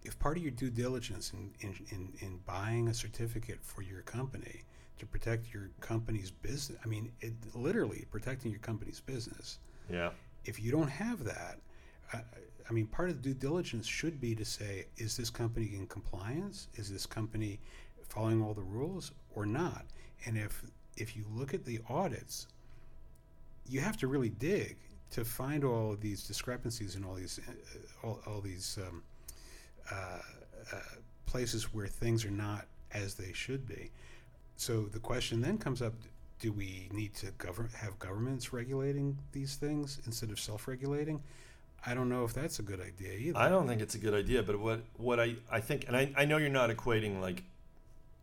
if 0.04 0.17
part 0.20 0.38
of 0.38 0.43
your 0.43 0.52
due 0.52 0.70
diligence 0.70 1.34
in, 1.34 1.52
in, 1.62 1.76
in, 1.89 2.13
in 2.20 2.39
buying 2.46 2.88
a 2.88 2.93
certificate 2.93 3.60
for 3.62 3.82
your 3.82 4.02
company 4.02 4.62
to 4.99 5.05
protect 5.05 5.53
your 5.53 5.69
company's 5.79 6.31
business 6.31 6.77
I 6.83 6.88
mean 6.88 7.12
it 7.21 7.33
literally 7.53 8.05
protecting 8.12 8.51
your 8.51 8.60
company's 8.62 8.99
business 8.99 9.60
Yeah. 9.91 10.12
if 10.45 10.62
you 10.62 10.71
don't 10.71 10.89
have 10.89 11.23
that 11.23 11.60
I, 12.13 12.21
I 12.69 12.73
mean 12.73 12.88
part 12.88 13.10
of 13.10 13.21
the 13.21 13.29
due 13.29 13.33
diligence 13.33 13.86
should 13.88 14.19
be 14.19 14.36
to 14.36 14.45
say 14.45 14.86
is 14.97 15.15
this 15.17 15.29
company 15.29 15.71
in 15.75 15.88
compliance 15.88 16.67
is 16.75 16.91
this 16.91 17.05
company 17.05 17.60
following 18.03 18.41
all 18.41 18.53
the 18.53 18.62
rules 18.63 19.12
or 19.36 19.45
not 19.45 19.86
and 20.25 20.38
if 20.38 20.63
if 20.95 21.15
you 21.15 21.25
look 21.33 21.53
at 21.53 21.65
the 21.65 21.79
audits 21.89 22.47
you 23.69 23.79
have 23.81 23.97
to 23.97 24.07
really 24.07 24.29
dig 24.29 24.77
to 25.12 25.23
find 25.23 25.63
all 25.63 25.91
of 25.93 26.01
these 26.01 26.23
discrepancies 26.23 26.95
and 26.95 27.05
all 27.05 27.13
these 27.15 27.39
uh, 27.47 28.07
all, 28.07 28.19
all 28.27 28.41
these 28.41 28.77
um, 28.88 29.03
uh, 29.91 30.19
uh, 30.73 30.79
places 31.25 31.73
where 31.73 31.88
things 31.88 32.25
are 32.25 32.31
not 32.31 32.65
as 32.93 33.15
they 33.15 33.31
should 33.33 33.67
be. 33.67 33.91
So 34.58 34.82
the 34.82 35.00
question 35.00 35.41
then 35.41 35.58
comes 35.58 35.82
up: 35.82 35.93
Do 36.39 36.52
we 36.52 36.89
need 36.91 37.13
to 37.15 37.28
govern 37.38 37.70
have 37.76 37.98
governments 38.00 38.52
regulating 38.54 39.17
these 39.32 39.56
things 39.56 40.00
instead 40.06 40.32
of 40.32 40.39
self-regulating? 40.39 41.22
I 41.86 41.93
don't 41.93 42.10
know 42.10 42.26
if 42.26 42.34
that's 42.34 42.60
a 42.60 42.63
good 42.63 42.82
idea 42.82 43.13
either. 43.13 43.38
I 43.38 43.50
don't 43.50 43.67
think 43.67 43.82
it's 43.82 43.96
a 43.96 44.00
good 44.00 44.13
idea, 44.15 44.43
but 44.43 44.60
what 44.60 44.82
what 44.98 45.20
I, 45.20 45.36
I 45.52 45.60
think, 45.62 45.86
and 45.88 45.96
I, 45.96 46.12
I 46.17 46.26
know 46.26 46.38
you're 46.38 46.50
not 46.50 46.70
equating 46.70 47.22
like, 47.22 47.43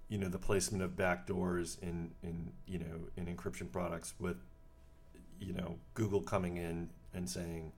you 0.08 0.18
know, 0.18 0.28
the 0.28 0.38
placement 0.38 0.82
of 0.82 0.90
backdoors 0.96 1.80
in 1.82 2.10
in 2.22 2.50
you 2.66 2.80
know 2.80 3.00
in 3.16 3.26
encryption 3.26 3.70
products 3.70 4.12
with, 4.18 4.36
you 5.40 5.52
know, 5.54 5.76
Google 5.94 6.20
coming 6.20 6.56
in 6.56 6.90
and 7.14 7.30
saying, 7.30 7.70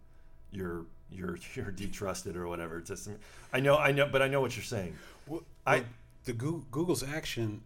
you're 0.51 0.87
you're 1.11 1.38
you're 1.55 1.71
detrusted 1.71 2.37
or 2.38 2.49
whatever. 2.49 2.79
It's 2.79 2.88
just, 2.88 3.11
I 3.53 3.61
know 3.61 3.77
I 3.77 3.92
know, 3.92 4.09
but 4.11 4.23
I 4.23 4.29
know 4.29 4.40
what 4.40 4.57
you're 4.57 4.64
saying. 4.64 4.97
Well, 5.27 5.42
I- 5.66 5.85
the 6.25 6.33
Goo- 6.33 6.64
Google's 6.73 7.05
action, 7.05 7.61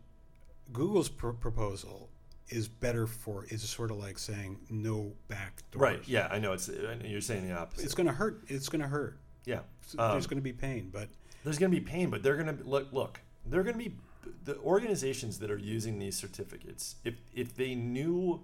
Google's 0.73 1.09
pr- 1.09 1.31
proposal 1.31 2.11
is 2.49 2.69
better 2.69 3.07
for 3.07 3.45
is 3.49 3.63
sort 3.69 3.91
of 3.91 3.97
like 3.99 4.19
saying 4.19 4.59
no 4.71 5.13
back 5.29 5.63
doors. 5.71 5.81
Right? 5.81 6.03
Yeah, 6.09 6.29
I 6.31 6.39
know. 6.39 6.53
It's 6.53 6.69
I 6.69 6.95
know 6.95 7.05
you're 7.07 7.21
saying 7.21 7.47
the 7.49 7.55
opposite. 7.57 7.85
It's 7.85 7.95
going 7.95 8.07
to 8.07 8.13
hurt. 8.13 8.43
It's 8.49 8.69
going 8.69 8.83
to 8.83 8.89
hurt. 8.89 9.19
yeah. 9.45 9.61
Um, 9.99 10.13
There's 10.13 10.27
going 10.27 10.39
to 10.39 10.43
be 10.43 10.53
pain, 10.53 10.91
but 10.93 11.09
there's 11.43 11.59
going 11.59 11.73
to 11.73 11.77
be 11.81 11.85
pain, 11.85 12.11
but 12.11 12.23
they're 12.23 12.37
going 12.37 12.57
to 12.57 12.65
look. 12.65 12.93
Look, 12.93 13.21
they're 13.47 13.63
going 13.63 13.79
to 13.79 13.85
be 13.91 13.97
the 14.45 14.57
organizations 14.59 15.39
that 15.41 15.51
are 15.51 15.57
using 15.59 15.99
these 15.99 16.17
certificates. 16.17 16.97
If 17.05 17.15
if 17.35 17.57
they 17.57 17.75
knew 17.75 18.43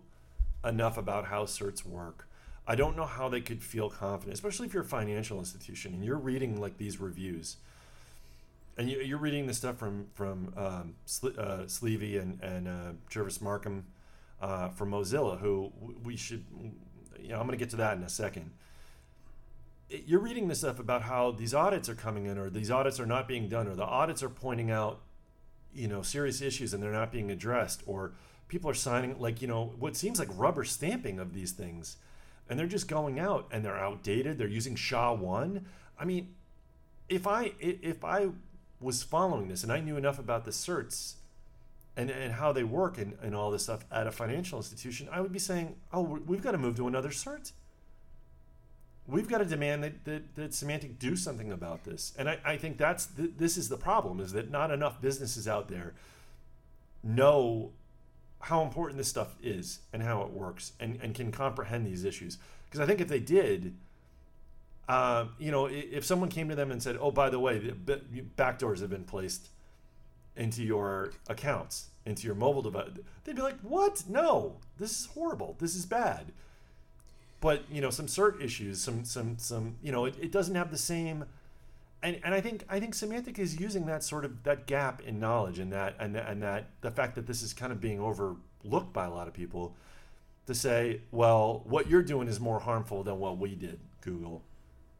enough 0.65 0.97
about 0.99 1.27
how 1.27 1.45
certs 1.45 1.85
work, 1.85 2.29
I 2.67 2.75
don't 2.75 2.97
know 2.97 3.05
how 3.05 3.29
they 3.29 3.41
could 3.41 3.62
feel 3.62 3.89
confident, 3.91 4.35
especially 4.35 4.67
if 4.67 4.75
you're 4.75 4.83
a 4.83 4.87
financial 4.87 5.39
institution 5.39 5.95
and 5.95 6.05
you're 6.05 6.19
reading 6.19 6.61
like 6.61 6.79
these 6.79 6.99
reviews, 7.01 7.59
and 8.79 8.91
you, 8.91 8.99
you're 9.01 9.19
reading 9.19 9.47
the 9.47 9.55
stuff 9.55 9.79
from 9.79 10.07
from 10.15 10.53
um, 10.57 10.95
Sle- 11.07 11.39
uh, 11.39 11.59
Sleevi 11.67 12.21
and 12.21 12.41
and 12.43 12.69
uh, 12.69 12.93
Gervase 13.11 13.41
Markham 13.41 13.85
uh, 14.41 14.69
from 14.69 14.91
Mozilla, 14.91 15.39
who 15.41 15.73
we 16.05 16.17
should. 16.17 16.45
You 17.21 17.31
know, 17.31 17.37
I'm 17.41 17.47
going 17.47 17.59
to 17.59 17.62
get 17.65 17.71
to 17.71 17.77
that 17.77 17.97
in 17.97 18.03
a 18.05 18.09
second. 18.09 18.51
You're 19.89 20.21
reading 20.21 20.49
this 20.49 20.59
stuff 20.59 20.81
about 20.81 21.03
how 21.03 21.31
these 21.31 21.55
audits 21.55 21.89
are 21.89 21.95
coming 21.95 22.27
in 22.27 22.39
or 22.39 22.51
these 22.51 22.71
audits 22.73 22.99
are 22.99 23.07
not 23.07 23.29
being 23.29 23.49
done 23.49 23.69
or 23.69 23.77
the 23.77 23.85
audits 23.85 24.23
are 24.23 24.29
pointing 24.29 24.71
out 24.71 25.01
you 25.73 25.87
know 25.89 26.03
serious 26.03 26.41
issues 26.41 26.75
and 26.75 26.83
they're 26.83 26.93
not 26.93 27.12
being 27.12 27.31
addressed 27.31 27.83
or 27.87 28.12
people 28.49 28.69
are 28.69 28.75
signing 28.75 29.19
like 29.21 29.41
you 29.43 29.47
know 29.49 29.75
what 29.79 29.95
seems 29.97 30.19
like 30.19 30.29
rubber 30.35 30.65
stamping 30.65 31.19
of 31.21 31.35
these 31.35 31.53
things. 31.53 31.97
And 32.49 32.59
they're 32.59 32.67
just 32.67 32.89
going 32.89 33.19
out 33.19 33.49
and 33.53 33.65
they're 33.65 33.79
outdated. 33.79 34.39
They're 34.39 34.47
using 34.49 34.75
sha 34.77 35.12
1 35.15 35.65
i 35.99 36.05
mean 36.05 36.35
if 37.09 37.27
i- 37.27 37.53
if 37.61 38.05
i 38.05 38.29
was 38.81 39.03
following 39.03 39.49
this 39.49 39.62
and 39.62 39.73
i 39.73 39.81
knew 39.81 39.97
enough 39.97 40.19
about 40.19 40.45
the 40.45 40.51
certs 40.51 41.15
and, 41.97 42.11
and 42.11 42.35
how 42.35 42.53
they 42.53 42.62
work 42.65 42.99
and, 42.99 43.17
and 43.23 43.35
all 43.35 43.51
this 43.51 43.62
stuff 43.62 43.85
at 43.91 44.07
a 44.07 44.12
financial 44.12 44.59
institution 44.59 45.09
i 45.11 45.21
would 45.21 45.33
be 45.33 45.39
saying 45.39 45.77
oh 45.93 46.03
we- 46.03 46.21
we've 46.21 46.43
got 46.43 46.53
to 46.53 46.59
move 46.59 46.77
to 46.77 46.87
another 46.87 47.11
cert 47.11 47.53
we've 49.09 49.29
got 49.29 49.39
to 49.39 49.45
demand 49.45 49.85
that, 49.85 50.05
that, 50.05 50.35
that 50.35 50.51
Symantec 50.51 50.99
do 50.99 51.17
something 51.17 51.53
about 51.53 51.85
this. 51.85 52.12
And 52.19 52.29
I, 52.29 52.39
I 52.45 52.57
think 52.57 52.77
that's 52.79 53.07
th- 53.07 53.33
this 53.39 53.57
is 53.57 53.69
the 53.69 53.77
problem 53.77 54.21
is 54.21 54.33
that 54.33 54.51
not 54.51 54.71
enough 54.71 55.01
businesses 55.01 55.47
out 55.47 55.69
there 55.69 55.95
know 57.03 57.71
how 58.41 58.62
important 58.62 58.99
this 58.99 59.09
stuff 59.09 59.37
is 59.43 59.81
and 59.93 60.03
how 60.03 60.23
it 60.23 60.31
works 60.31 60.73
and, 60.81 60.99
and 61.03 61.15
can 61.15 61.33
comprehend 61.33 61.87
these 61.87 62.05
issues. 62.05 62.39
Because 62.65 62.81
I 62.81 62.87
think 62.87 63.01
if 63.01 63.09
they 63.09 63.21
did, 63.21 63.75
uh, 64.88 65.27
you 65.38 65.51
know, 65.51 65.66
if 65.66 66.05
someone 66.05 66.29
came 66.29 66.49
to 66.49 66.55
them 66.55 66.70
and 66.70 66.83
said, 66.83 66.96
"Oh, 67.01 67.11
by 67.11 67.31
the 67.31 67.40
way, 67.40 67.59
backdoors 68.37 68.81
have 68.81 68.90
been 68.90 69.05
placed 69.05 69.49
into 70.37 70.62
your 70.62 71.12
accounts, 71.29 71.88
into 72.05 72.27
your 72.27 72.37
mobile 72.37 72.62
device," 72.62 72.90
they'd 73.25 73.37
be 73.37 73.42
like, 73.42 73.61
"What? 73.61 74.05
No, 74.09 74.57
this 74.79 74.92
is 75.01 75.07
horrible. 75.07 75.57
This 75.59 75.75
is 75.75 75.87
bad." 75.87 76.33
but 77.40 77.62
you 77.70 77.81
know 77.81 77.90
some 77.90 78.07
cert 78.07 78.42
issues 78.42 78.81
some 78.81 79.05
some 79.05 79.38
some 79.38 79.77
you 79.83 79.92
know 79.92 80.05
it, 80.05 80.14
it 80.20 80.33
doesn't 80.33 80.55
have 80.55 80.70
the 80.70 80.79
same 80.79 81.25
and 82.03 82.18
and 82.25 82.35
i 82.35 82.40
think 82.40 82.64
i 82.68 82.81
think 82.81 82.94
Symantec 82.94 83.38
is 83.38 83.61
using 83.61 83.87
that 83.87 84.03
sort 84.03 84.25
of 84.25 84.42
that 84.44 84.66
gap 84.66 85.03
in 85.03 85.20
knowledge 85.20 85.59
and 85.59 85.72
that 85.72 85.96
and 85.99 86.14
that, 86.14 86.29
and 86.29 86.42
that 86.42 86.70
the 86.81 86.90
fact 86.90 87.14
that 87.14 87.27
this 87.27 87.42
is 87.42 87.53
kind 87.53 87.72
of 87.72 87.81
being 87.81 88.01
overlooked 88.01 88.92
by 88.92 89.05
a 89.05 89.11
lot 89.11 89.29
of 89.29 89.35
people 89.35 89.75
to 90.46 90.55
say 90.55 91.01
well 91.11 91.62
what 91.64 91.88
you're 91.88 92.03
doing 92.03 92.29
is 92.29 92.40
more 92.40 92.61
harmful 92.61 93.03
than 93.03 93.18
what 93.18 93.38
we 93.38 93.55
did 93.55 93.79
google 94.01 94.42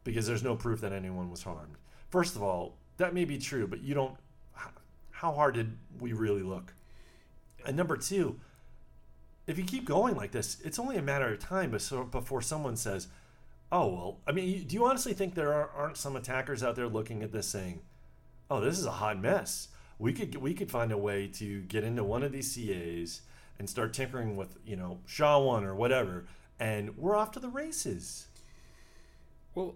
because 0.07 0.25
there's 0.25 0.43
no 0.43 0.55
proof 0.55 0.81
that 0.81 0.91
anyone 0.91 1.29
was 1.29 1.43
harmed 1.43 1.75
first 2.09 2.35
of 2.35 2.41
all 2.41 2.75
that 2.97 3.13
may 3.13 3.25
be 3.25 3.37
true 3.37 3.67
but 3.67 3.81
you 3.81 3.93
don't 3.93 4.15
how 5.11 5.31
hard 5.31 5.53
did 5.53 5.77
we 5.99 6.13
really 6.13 6.43
look 6.43 6.73
and 7.65 7.77
number 7.77 7.97
two 7.97 8.39
if 9.47 9.57
you 9.57 9.63
keep 9.63 9.85
going 9.85 10.15
like 10.15 10.31
this, 10.31 10.57
it's 10.63 10.77
only 10.77 10.97
a 10.97 11.01
matter 11.01 11.33
of 11.33 11.39
time 11.39 11.71
before, 11.71 12.41
someone 12.41 12.75
says, 12.75 13.07
"Oh 13.71 13.87
well." 13.87 14.19
I 14.27 14.33
mean, 14.33 14.67
do 14.67 14.75
you 14.75 14.85
honestly 14.85 15.13
think 15.13 15.33
there 15.33 15.53
are, 15.53 15.69
aren't 15.69 15.97
some 15.97 16.17
attackers 16.17 16.61
out 16.61 16.75
there 16.75 16.87
looking 16.87 17.23
at 17.23 17.31
this 17.31 17.47
saying, 17.47 17.81
"Oh, 18.51 18.59
this 18.59 18.77
is 18.77 18.85
a 18.85 18.91
hot 18.91 19.19
mess. 19.21 19.69
We 19.99 20.11
could 20.13 20.35
we 20.35 20.53
could 20.53 20.69
find 20.69 20.91
a 20.91 20.97
way 20.97 21.27
to 21.35 21.61
get 21.61 21.85
into 21.85 22.03
one 22.03 22.23
of 22.23 22.33
these 22.33 22.53
CAs 22.53 23.21
and 23.57 23.69
start 23.69 23.93
tinkering 23.93 24.35
with 24.35 24.57
you 24.65 24.75
know 24.75 24.99
SHA 25.05 25.39
one 25.39 25.63
or 25.63 25.73
whatever, 25.75 26.25
and 26.59 26.97
we're 26.97 27.15
off 27.15 27.31
to 27.31 27.39
the 27.39 27.49
races." 27.49 28.27
well, 29.55 29.75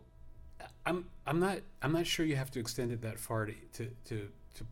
I'm 0.85 1.05
I'm 1.27 1.39
not 1.39 1.59
I'm 1.81 1.91
not 1.91 2.05
sure 2.07 2.25
you 2.25 2.35
have 2.35 2.51
to 2.51 2.59
extend 2.59 2.91
it 2.91 3.01
that 3.01 3.19
far 3.19 3.45
to 3.45 3.53
to 3.73 3.85
to, 4.05 4.27
to 4.55 4.65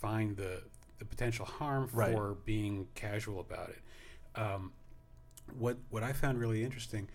find 0.00 0.36
the 0.36 0.62
the 0.98 1.04
potential 1.04 1.44
harm 1.44 1.88
Right. 1.92 2.12
for 2.12 2.36
being 2.44 2.86
casual 2.94 3.40
about 3.40 3.70
it. 3.70 3.78
Um, 4.40 4.72
what 5.58 5.76
what 5.90 6.02
I 6.02 6.12
found 6.12 6.38
really 6.38 6.64
interesting, 6.64 7.08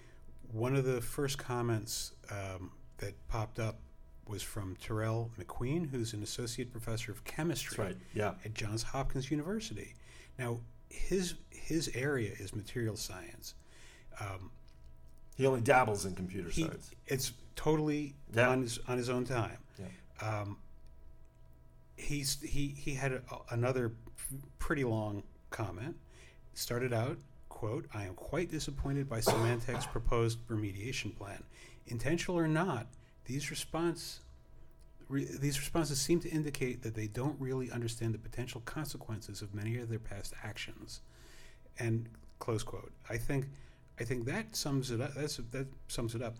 one 0.51 0.75
of 0.75 0.85
the 0.85 1.01
first 1.01 1.37
comments 1.37 2.13
um, 2.31 2.71
that 2.97 3.13
popped 3.27 3.59
up 3.59 3.79
was 4.27 4.41
from 4.43 4.75
Tyrel 4.77 5.29
McQueen, 5.39 5.89
who's 5.89 6.13
an 6.13 6.23
associate 6.23 6.71
professor 6.71 7.11
of 7.11 7.23
chemistry 7.25 7.83
right. 7.85 7.97
Yeah. 8.13 8.33
at 8.45 8.53
Johns 8.53 8.83
Hopkins 8.83 9.29
University. 9.31 9.93
Now, 10.39 10.59
his 10.89 11.35
his 11.49 11.89
area 11.95 12.31
is 12.39 12.55
material 12.55 12.95
science. 12.95 13.55
Um, 14.19 14.51
He 15.35 15.45
only 15.45 15.61
dabbles 15.61 16.05
in 16.05 16.15
computer 16.15 16.49
he, 16.49 16.63
science. 16.63 16.91
it's 17.07 17.33
totally 17.55 18.13
Yeah. 18.33 18.49
on 18.49 18.61
his 18.61 18.79
on 18.87 18.97
his 18.97 19.09
own 19.09 19.25
time. 19.25 19.57
Yeah. 19.79 19.85
Um, 20.41 20.57
he's 21.95 22.39
he 22.41 22.69
he 22.77 22.93
had 22.95 23.13
a, 23.13 23.21
another 23.51 23.91
pretty 24.59 24.83
long 24.83 25.23
comment. 25.49 25.95
Started 26.53 26.93
out 26.93 27.17
quote: 27.49 27.85
"I 27.93 28.03
am 28.05 28.13
quite 28.15 28.49
disappointed 28.51 29.09
by 29.09 29.19
Symantec's 29.21 29.85
proposed 29.91 30.39
remediation 30.47 31.15
plan, 31.15 31.43
intentional 31.87 32.37
or 32.39 32.47
not. 32.47 32.87
These 33.25 33.49
response." 33.49 34.19
Re, 35.09 35.25
these 35.25 35.59
responses 35.59 35.99
seem 35.99 36.21
to 36.21 36.29
indicate 36.29 36.83
that 36.83 36.95
they 36.95 37.07
don't 37.07 37.35
really 37.37 37.69
understand 37.69 38.13
the 38.13 38.17
potential 38.17 38.61
consequences 38.61 39.41
of 39.41 39.53
many 39.53 39.77
of 39.77 39.89
their 39.89 39.99
past 39.99 40.33
actions. 40.41 41.01
And 41.77 42.07
close 42.39 42.63
quote. 42.63 42.93
I 43.09 43.17
think, 43.17 43.47
I 43.99 44.05
think 44.05 44.23
that 44.25 44.55
sums 44.55 44.89
it 44.89 45.01
up. 45.01 45.13
That's, 45.13 45.35
that 45.35 45.67
sums 45.89 46.15
it 46.15 46.21
up 46.21 46.37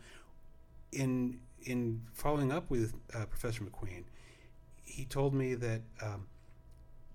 in 0.92 1.40
in 1.64 2.02
following 2.14 2.52
up 2.52 2.70
with 2.70 2.94
uh, 3.14 3.26
Professor 3.26 3.64
McQueen, 3.64 4.04
he 4.84 5.06
told 5.06 5.34
me 5.34 5.54
that 5.56 5.82
um, 6.02 6.26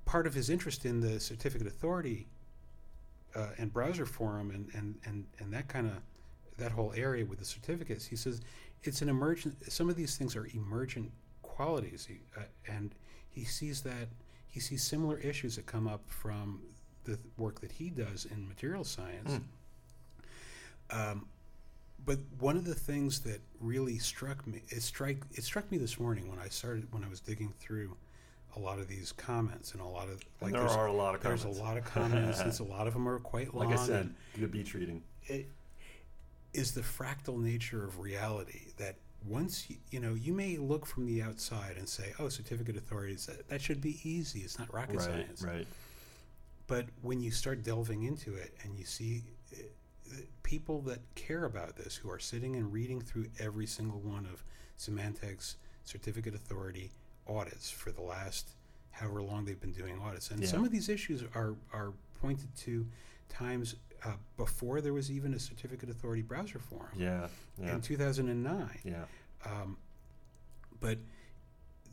part 0.04 0.26
of 0.26 0.34
his 0.34 0.50
interest 0.50 0.84
in 0.84 1.00
the 1.00 1.18
certificate 1.18 1.66
authority 1.66 2.26
uh, 3.34 3.48
and 3.58 3.72
browser 3.72 4.06
forum 4.06 4.50
and, 4.50 4.68
and, 4.72 4.94
and, 5.04 5.24
and 5.38 5.52
that 5.52 5.68
kind 5.68 5.86
of 5.86 5.94
that 6.58 6.72
whole 6.72 6.92
area 6.96 7.24
with 7.24 7.38
the 7.38 7.44
certificates, 7.44 8.06
he 8.06 8.16
says 8.16 8.40
it's 8.82 9.02
an 9.02 9.08
emergent. 9.10 9.54
Some 9.70 9.90
of 9.90 9.96
these 9.96 10.16
things 10.16 10.34
are 10.36 10.48
emergent 10.54 11.10
qualities, 11.42 12.06
he, 12.08 12.20
uh, 12.36 12.44
and 12.66 12.94
he 13.28 13.44
sees 13.44 13.82
that 13.82 14.08
he 14.48 14.60
sees 14.60 14.82
similar 14.82 15.18
issues 15.18 15.56
that 15.56 15.66
come 15.66 15.86
up 15.86 16.00
from 16.06 16.62
the 17.04 17.18
work 17.36 17.60
that 17.60 17.72
he 17.72 17.90
does 17.90 18.26
in 18.30 18.48
material 18.48 18.84
science. 18.84 19.32
Um, 20.90 21.26
but 22.06 22.18
one 22.38 22.56
of 22.56 22.64
the 22.64 22.74
things 22.74 23.20
that 23.20 23.40
really 23.60 23.98
struck 23.98 24.46
me 24.46 24.62
it 24.68 24.82
strike 24.82 25.18
it 25.32 25.42
struck 25.44 25.70
me 25.70 25.76
this 25.78 25.98
morning 26.00 26.28
when 26.30 26.38
I 26.38 26.48
started 26.48 26.86
when 26.92 27.04
I 27.04 27.08
was 27.08 27.20
digging 27.20 27.52
through 27.58 27.96
a 28.56 28.58
lot 28.58 28.78
of 28.78 28.88
these 28.88 29.12
comments 29.12 29.72
and 29.72 29.82
a 29.82 29.86
lot 29.86 30.04
of 30.08 30.20
And 30.40 30.52
like 30.52 30.52
there 30.52 30.62
are 30.62 30.86
a 30.86 30.92
lot 30.92 31.14
of 31.14 31.20
there's 31.22 31.42
comments. 31.42 31.60
a 31.60 31.62
lot 31.62 31.76
of 31.76 31.84
comments 31.84 32.40
and 32.40 32.58
a 32.60 32.62
lot 32.74 32.86
of 32.86 32.94
them 32.94 33.06
are 33.08 33.18
quite 33.18 33.54
long 33.54 33.68
like 33.68 33.78
I 33.78 33.82
said, 33.84 34.14
good 34.38 34.50
beach 34.50 34.72
reading. 34.74 35.02
it 35.26 35.46
is 36.54 36.72
the 36.72 36.80
fractal 36.80 37.38
nature 37.38 37.84
of 37.84 37.98
reality 38.00 38.68
that 38.78 38.96
once 39.28 39.68
you, 39.68 39.76
you 39.90 40.00
know 40.00 40.14
you 40.14 40.32
may 40.32 40.56
look 40.56 40.86
from 40.86 41.04
the 41.06 41.20
outside 41.22 41.76
and 41.76 41.88
say 41.88 42.12
oh 42.18 42.28
certificate 42.28 42.76
authorities 42.76 43.26
that, 43.26 43.46
that 43.48 43.60
should 43.60 43.80
be 43.80 43.98
easy 44.08 44.40
it's 44.40 44.58
not 44.58 44.72
rocket 44.72 44.96
Right, 44.96 45.04
science 45.04 45.42
right. 45.42 45.66
but 46.66 46.86
when 47.02 47.20
you 47.20 47.30
start 47.30 47.62
delving 47.64 48.04
into 48.04 48.34
it 48.34 48.54
and 48.62 48.78
you 48.78 48.84
see 48.84 49.24
uh, 49.52 49.56
the 49.56 49.64
people 50.46 50.80
that 50.82 51.00
care 51.16 51.44
about 51.44 51.74
this, 51.76 51.96
who 51.96 52.08
are 52.08 52.20
sitting 52.20 52.54
and 52.54 52.72
reading 52.72 53.00
through 53.00 53.26
every 53.40 53.66
single 53.66 53.98
one 53.98 54.24
of 54.32 54.44
Symantec's 54.78 55.56
certificate 55.84 56.34
authority 56.36 56.92
audits 57.26 57.68
for 57.68 57.90
the 57.90 58.00
last 58.00 58.50
however 58.92 59.22
long 59.22 59.44
they've 59.44 59.60
been 59.60 59.72
doing 59.72 59.98
audits, 60.00 60.30
and 60.30 60.40
Yeah. 60.40 60.46
some 60.48 60.64
of 60.64 60.70
these 60.70 60.88
issues 60.88 61.22
are 61.34 61.56
are 61.72 61.92
pointed 62.20 62.54
to 62.56 62.86
times 63.28 63.74
uh, 64.04 64.12
before 64.36 64.80
there 64.80 64.92
was 64.92 65.10
even 65.10 65.34
a 65.34 65.38
certificate 65.38 65.90
authority 65.90 66.22
browser 66.22 66.60
forum 66.60 66.92
Yeah, 66.96 67.26
yeah, 67.58 67.74
in 67.74 67.80
2009. 67.80 68.78
yeah. 68.84 69.04
Um, 69.44 69.76
but 70.80 70.98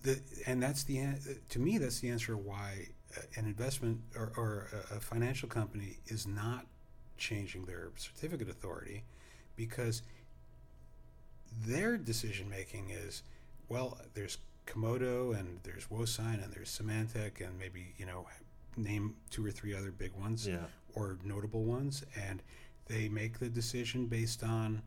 the 0.04 0.22
and 0.46 0.62
that's 0.62 0.84
the 0.84 1.00
an- 1.00 1.20
to 1.50 1.60
me 1.60 1.80
that's 1.80 2.00
the 2.02 2.10
answer 2.10 2.38
why 2.38 2.88
uh, 3.18 3.22
an 3.40 3.46
investment 3.46 4.00
or, 4.16 4.32
or 4.38 4.68
a 4.92 5.00
financial 5.00 5.50
company 5.50 5.98
is 6.08 6.28
not 6.28 6.66
changing 7.18 7.66
their 7.66 7.90
certificate 7.96 8.50
authority 8.50 9.04
because 9.56 10.02
their 11.66 11.98
decision 11.98 12.50
making 12.50 12.90
is 12.90 13.24
well 13.70 13.98
there's 14.14 14.38
Comodo 14.66 15.38
and 15.38 15.60
there's 15.64 15.86
WoSign 15.88 16.44
and 16.44 16.54
there's 16.54 16.70
Symantec 16.70 17.46
and 17.46 17.58
maybe 17.60 17.94
you 17.98 18.06
know 18.06 18.26
name 18.78 19.16
two 19.30 19.46
or 19.46 19.52
three 19.52 19.76
other 19.76 19.92
big 19.92 20.12
ones 20.14 20.48
Yeah, 20.48 20.66
or 20.96 21.18
notable 21.24 21.64
ones, 21.64 22.04
and 22.16 22.42
they 22.88 23.10
make 23.10 23.40
the 23.40 23.50
decision 23.50 24.08
based 24.08 24.44
on 24.44 24.82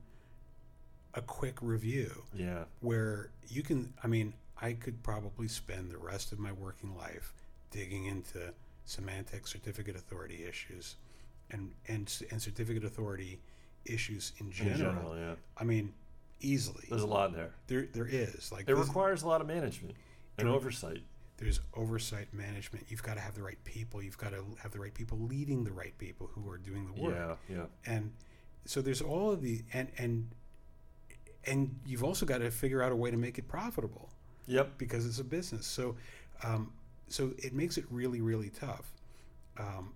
a 1.14 1.20
quick 1.20 1.56
review 1.62 2.24
yeah, 2.34 2.64
where 2.80 3.30
you 3.48 3.62
can. 3.62 3.92
I 4.02 4.06
mean, 4.06 4.34
I 4.60 4.72
could 4.72 5.02
probably 5.02 5.48
spend 5.48 5.90
the 5.90 5.98
rest 5.98 6.32
of 6.32 6.38
my 6.38 6.52
working 6.52 6.96
life 6.96 7.32
digging 7.70 8.06
into 8.06 8.52
Symantec 8.86 9.46
certificate 9.46 9.96
authority 9.96 10.44
issues 10.48 10.96
and 11.50 11.70
and 11.88 12.22
and 12.30 12.40
certificate 12.42 12.84
authority 12.84 13.40
issues 13.84 14.32
in 14.38 14.46
in 14.46 14.52
general. 14.52 14.76
general, 14.78 15.16
yeah. 15.16 15.34
I 15.56 15.64
mean, 15.64 15.92
easily 16.40 16.84
There's 16.88 17.02
a 17.02 17.06
lot 17.06 17.32
there. 17.32 17.52
there 17.68 17.86
there 17.92 18.06
is 18.06 18.50
like 18.52 18.62
It 18.68 18.74
this- 18.74 18.86
requires 18.86 19.22
a 19.22 19.28
lot 19.28 19.40
of 19.40 19.46
management 19.46 19.94
and 20.38 20.48
It 20.48 20.50
oversight. 20.50 21.02
there's 21.38 21.60
oversight 21.74 22.32
management. 22.34 22.86
You've 22.88 23.02
got 23.02 23.14
to 23.14 23.20
have 23.20 23.34
the 23.34 23.42
right 23.42 23.62
people. 23.64 24.02
You've 24.02 24.18
got 24.18 24.30
to 24.30 24.44
have 24.62 24.72
the 24.72 24.80
right 24.80 24.92
people 24.94 25.18
leading 25.18 25.64
the 25.64 25.72
right 25.72 25.96
people 25.98 26.28
who 26.34 26.50
are 26.50 26.58
doing 26.58 26.86
the 26.86 27.00
work. 27.00 27.38
Yeah, 27.48 27.56
yeah, 27.56 27.66
and 27.94 28.12
so 28.64 28.82
there's 28.82 29.00
all 29.02 29.30
of 29.30 29.40
the 29.42 29.62
and 29.72 29.88
and 29.98 30.28
and 31.46 31.78
you've 31.86 32.02
also 32.02 32.26
got 32.26 32.38
to 32.38 32.50
figure 32.50 32.82
out 32.82 32.90
a 32.92 32.96
way 32.96 33.10
to 33.10 33.16
make 33.16 33.38
it 33.38 33.46
profitable 33.46 34.08
yep. 34.46 34.76
because 34.78 35.06
it's 35.06 35.20
a 35.20 35.24
business. 35.24 35.64
So 35.66 35.94
um, 36.42 36.72
so 37.08 37.32
it 37.38 37.52
makes 37.54 37.78
it 37.78 37.84
really 37.90 38.20
really 38.20 38.50
tough. 38.50 38.92
Um, 39.58 39.92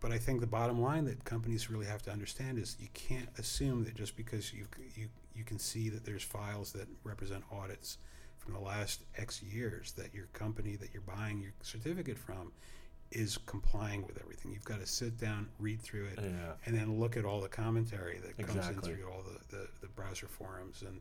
but 0.00 0.12
I 0.12 0.18
think 0.18 0.40
the 0.40 0.46
bottom 0.46 0.80
line 0.80 1.04
that 1.06 1.24
companies 1.24 1.70
really 1.70 1.86
have 1.86 2.02
to 2.02 2.10
understand 2.10 2.58
is 2.58 2.76
you 2.80 2.88
can't 2.94 3.28
assume 3.38 3.84
that 3.84 3.94
just 3.94 4.16
because 4.16 4.52
you 4.52 4.66
you 4.94 5.08
you 5.34 5.44
can 5.44 5.58
see 5.58 5.88
that 5.90 6.04
there's 6.04 6.22
files 6.22 6.72
that 6.72 6.88
represent 7.04 7.44
audits 7.52 7.98
from 8.38 8.54
the 8.54 8.60
last 8.60 9.02
X 9.16 9.42
years 9.42 9.92
that 9.92 10.14
your 10.14 10.26
company 10.32 10.76
that 10.76 10.92
you're 10.92 11.02
buying 11.02 11.40
your 11.40 11.52
certificate 11.62 12.18
from 12.18 12.52
is 13.10 13.38
complying 13.46 14.06
with 14.06 14.18
everything. 14.20 14.52
You've 14.52 14.64
got 14.64 14.80
to 14.80 14.86
sit 14.86 15.16
down, 15.18 15.48
read 15.58 15.80
through 15.80 16.06
it, 16.06 16.18
Yeah, 16.22 16.52
and 16.66 16.76
then 16.76 16.98
look 17.00 17.16
at 17.16 17.24
all 17.24 17.40
the 17.40 17.48
commentary 17.48 18.18
that 18.18 18.36
comes 18.46 18.68
in 18.68 18.80
through 18.82 19.08
all 19.10 19.22
the, 19.22 19.56
the, 19.56 19.66
the 19.80 19.86
browser 19.88 20.26
forums 20.26 20.82
and 20.86 21.00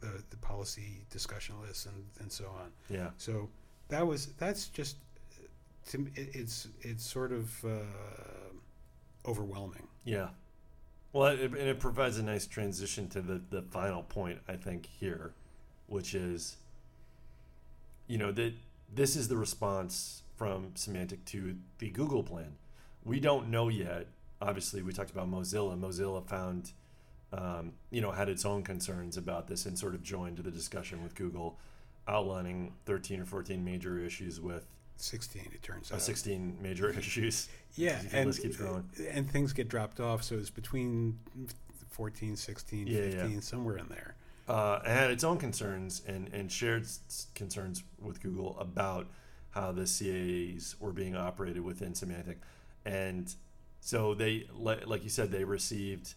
the, 0.00 0.22
the 0.30 0.36
policy 0.36 1.04
discussion 1.10 1.54
lists 1.66 1.86
and, 1.86 2.04
and 2.20 2.30
so 2.30 2.44
on. 2.60 2.70
yeah, 2.90 3.08
So 3.16 3.48
that 3.88 4.06
was 4.06 4.26
that's 4.38 4.66
just 4.68 4.96
to 5.86 6.06
it's 6.14 6.68
it's 6.82 7.04
sort 7.04 7.32
of 7.32 7.64
uh, 7.64 9.28
overwhelming. 9.28 9.88
yeah. 10.04 10.28
Well, 11.12 11.28
it, 11.28 11.40
and 11.40 11.56
it 11.56 11.80
provides 11.80 12.18
a 12.18 12.22
nice 12.22 12.46
transition 12.46 13.08
to 13.08 13.22
the, 13.22 13.40
the 13.48 13.62
final 13.62 14.02
point, 14.02 14.40
I 14.46 14.56
think, 14.56 14.84
here, 14.84 15.32
which 15.86 16.14
is, 16.14 16.58
you 18.06 18.18
know, 18.18 18.32
that 18.32 18.52
this 18.94 19.16
is 19.16 19.28
the 19.28 19.36
response 19.38 20.24
from 20.36 20.72
Symantec 20.74 21.24
to 21.26 21.56
the 21.78 21.88
Google 21.88 22.22
plan. 22.22 22.56
We 23.02 23.18
don't 23.18 23.48
know 23.48 23.68
yet. 23.68 24.08
Obviously, 24.42 24.82
we 24.82 24.92
talked 24.92 25.10
about 25.10 25.30
Mozilla. 25.30 25.78
Mozilla 25.78 26.22
found, 26.22 26.72
um, 27.32 27.72
you 27.90 28.02
know, 28.02 28.10
had 28.10 28.28
its 28.28 28.44
own 28.44 28.62
concerns 28.62 29.16
about 29.16 29.48
this 29.48 29.64
and 29.64 29.78
sort 29.78 29.94
of 29.94 30.02
joined 30.02 30.36
the 30.36 30.50
discussion 30.50 31.02
with 31.02 31.14
Google, 31.14 31.58
outlining 32.06 32.74
13 32.84 33.20
or 33.20 33.24
14 33.24 33.64
major 33.64 33.98
issues 33.98 34.38
with 34.38 34.66
Sixteen, 34.96 35.48
it 35.52 35.62
turns 35.62 35.92
uh, 35.92 35.96
out. 35.96 36.02
16 36.02 36.58
major 36.62 36.90
issues. 36.98 37.48
Yeah, 37.74 38.00
and 38.12 38.26
list 38.28 38.42
keeps 38.42 38.56
growing. 38.56 38.88
and 39.10 39.30
things 39.30 39.52
get 39.52 39.68
dropped 39.68 40.00
off. 40.00 40.22
So 40.22 40.36
it's 40.36 40.48
between 40.50 41.18
14, 41.90 42.36
16, 42.36 42.86
Yeah, 42.86 43.00
yeah. 43.00 43.10
15, 43.22 43.42
somewhere 43.42 43.76
in 43.78 43.86
there. 43.88 44.14
uh, 44.48 44.80
and 44.84 44.92
had 44.98 45.10
its 45.10 45.24
own 45.24 45.36
concerns 45.38 46.02
and, 46.06 46.28
and 46.32 46.50
shared 46.50 46.86
concerns 47.34 47.82
with 48.00 48.22
Google 48.22 48.56
about 48.58 49.06
how 49.50 49.72
the 49.72 49.84
CAs 49.84 50.76
were 50.80 50.92
being 50.92 51.14
operated 51.16 51.62
within 51.62 51.92
Symantec. 51.92 52.36
And 52.84 53.34
so 53.80 54.14
they, 54.14 54.46
like 54.54 55.02
you 55.04 55.10
said, 55.10 55.30
they 55.30 55.44
received, 55.44 56.14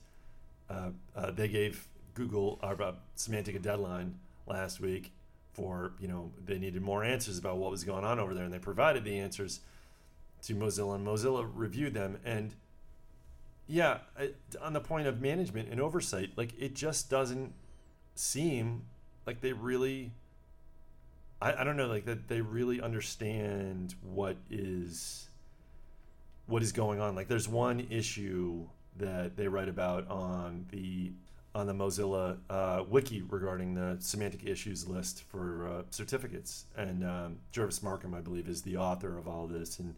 uh, 0.70 0.90
uh, 1.16 1.32
they 1.32 1.48
gave 1.48 1.88
Google, 2.14 2.60
or 2.62 2.82
uh, 2.82 2.94
Symantec 3.18 3.56
a 3.56 3.60
deadline 3.60 4.16
last 4.48 4.80
week 4.80 5.12
for, 5.60 5.92
you 6.00 6.08
know, 6.08 6.32
they 6.46 6.58
needed 6.58 6.82
more 6.82 7.04
answers 7.04 7.38
about 7.38 7.58
what 7.58 7.70
was 7.70 7.84
going 7.84 8.06
on 8.06 8.20
over 8.20 8.34
there. 8.34 8.46
And 8.46 8.54
they 8.54 8.60
provided 8.60 9.04
the 9.04 9.20
answers 9.20 9.60
to 10.44 10.56
Mozilla, 10.56 10.96
and 10.96 11.06
Mozilla 11.06 11.50
reviewed 11.54 11.94
them. 11.94 12.18
And 12.24 12.56
yeah, 13.68 14.00
on 14.62 14.74
the 14.74 14.80
point 14.80 15.08
of 15.08 15.22
management 15.22 15.70
and 15.70 15.82
oversight, 15.82 16.32
like 16.38 16.54
it 16.58 16.76
just 16.76 17.10
doesn't 17.10 17.54
seem 18.16 18.84
like 19.26 19.42
they 19.42 19.54
really 19.54 20.12
I, 21.42 21.62
I 21.62 21.64
don't 21.64 21.78
know 21.78 21.88
like 21.88 22.06
that 22.06 22.28
they 22.28 22.42
really 22.42 22.82
understand 22.82 23.96
what 24.02 24.38
is 24.50 25.30
what 26.48 26.62
is 26.64 26.72
going 26.72 27.00
on 27.00 27.16
like 27.16 27.28
there's 27.28 27.48
one 27.48 27.88
issue 27.90 28.68
that 28.98 29.38
they 29.38 29.48
write 29.48 29.70
about 29.70 30.10
on 30.10 30.66
the 30.72 31.12
on 31.56 31.68
the 31.68 31.74
Mozilla 31.74 32.38
uh, 32.50 32.84
wiki 32.88 33.24
regarding 33.24 33.74
the 33.74 33.98
Symantec 34.00 34.46
issues 34.46 34.88
list 34.88 35.24
for 35.24 35.68
uh, 35.68 35.84
certificates. 35.90 36.66
And 36.78 37.04
um, 37.04 37.38
Gervase 37.54 37.82
Markham 37.82 38.14
I 38.14 38.22
believe 38.22 38.48
is 38.48 38.62
the 38.62 38.78
author 38.78 39.18
of 39.18 39.28
all 39.28 39.48
this. 39.48 39.80
And 39.80 39.96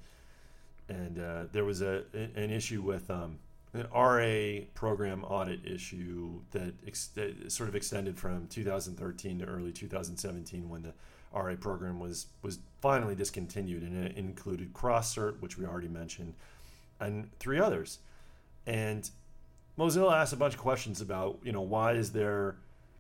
and 0.90 1.20
uh, 1.20 1.44
there 1.52 1.66
was 1.66 1.82
a 1.82 2.04
an 2.14 2.52
issue 2.52 2.82
with 2.82 3.10
um, 3.10 3.40
an 3.74 3.88
RA 3.94 4.66
program 4.74 5.24
audit 5.24 5.66
issue 5.66 6.42
that, 6.52 6.74
ex- 6.86 7.08
that 7.16 7.52
sort 7.52 7.70
of 7.70 7.76
extended 7.76 8.18
from 8.18 8.48
2013 8.48 9.40
to 9.40 9.46
early 9.46 9.72
2017 9.72 10.70
when 10.70 10.82
the 10.82 10.94
RA 11.34 11.56
program 11.56 12.00
was 12.00 12.28
was 12.42 12.60
finally 12.82 13.16
discontinued, 13.16 13.84
and 13.84 14.06
it 14.06 14.18
included 14.18 14.74
CrossCert, 14.74 15.40
which 15.40 15.58
we 15.58 15.66
already 15.66 15.88
mentioned, 15.88 16.34
and 17.00 17.30
three 17.40 17.60
others. 17.60 18.00
And 18.68 19.10
Mozilla 19.78 20.14
asked 20.14 20.34
a 20.34 20.38
bunch 20.38 20.54
of 20.54 20.60
questions 20.60 21.02
about, 21.02 21.40
you 21.44 21.52
know, 21.52 21.62
why 21.62 21.94
is 21.94 22.12
there, 22.12 22.58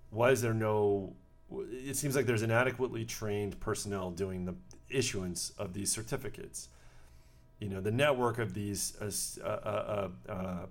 why 0.09 0.31
is 0.31 0.41
there 0.41 0.53
no? 0.53 1.13
It 1.51 1.97
seems 1.97 2.15
like 2.15 2.25
there's 2.25 2.43
inadequately 2.43 3.05
trained 3.05 3.59
personnel 3.59 4.11
doing 4.11 4.45
the 4.45 4.55
issuance 4.89 5.51
of 5.57 5.73
these 5.73 5.91
certificates. 5.91 6.69
You 7.59 7.69
know, 7.69 7.81
the 7.81 7.91
network 7.91 8.39
of 8.39 8.53
these, 8.53 8.95
uh, 9.01 9.45
uh, 9.45 10.09
uh, 10.27 10.65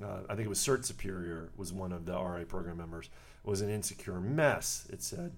I 0.00 0.34
think 0.34 0.46
it 0.46 0.48
was 0.48 0.58
Cert 0.58 0.84
Superior 0.84 1.50
was 1.56 1.72
one 1.72 1.92
of 1.92 2.06
the 2.06 2.12
RA 2.12 2.42
program 2.48 2.78
members, 2.78 3.10
was 3.44 3.60
an 3.60 3.68
insecure 3.68 4.18
mess. 4.18 4.88
It 4.90 5.02
said 5.02 5.32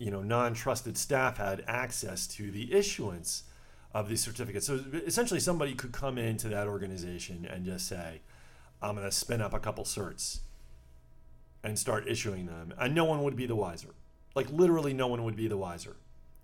you 0.00 0.10
know, 0.10 0.22
non-trusted 0.22 0.96
staff 0.96 1.36
had 1.36 1.62
access 1.68 2.26
to 2.26 2.50
the 2.50 2.72
issuance 2.74 3.44
of 3.92 4.08
these 4.08 4.22
certificates. 4.22 4.66
So 4.66 4.80
essentially, 5.06 5.40
somebody 5.40 5.74
could 5.74 5.92
come 5.92 6.16
into 6.16 6.48
that 6.48 6.66
organization 6.66 7.46
and 7.48 7.66
just 7.66 7.86
say, 7.86 8.22
"I'm 8.82 8.96
going 8.96 9.06
to 9.06 9.12
spin 9.12 9.40
up 9.40 9.52
a 9.52 9.60
couple 9.60 9.84
certs 9.84 10.40
and 11.62 11.78
start 11.78 12.08
issuing 12.08 12.46
them," 12.46 12.74
and 12.78 12.94
no 12.94 13.04
one 13.04 13.22
would 13.22 13.36
be 13.36 13.46
the 13.46 13.56
wiser. 13.56 13.94
Like 14.34 14.50
literally, 14.50 14.92
no 14.92 15.08
one 15.08 15.24
would 15.24 15.36
be 15.36 15.48
the 15.48 15.56
wiser. 15.56 15.96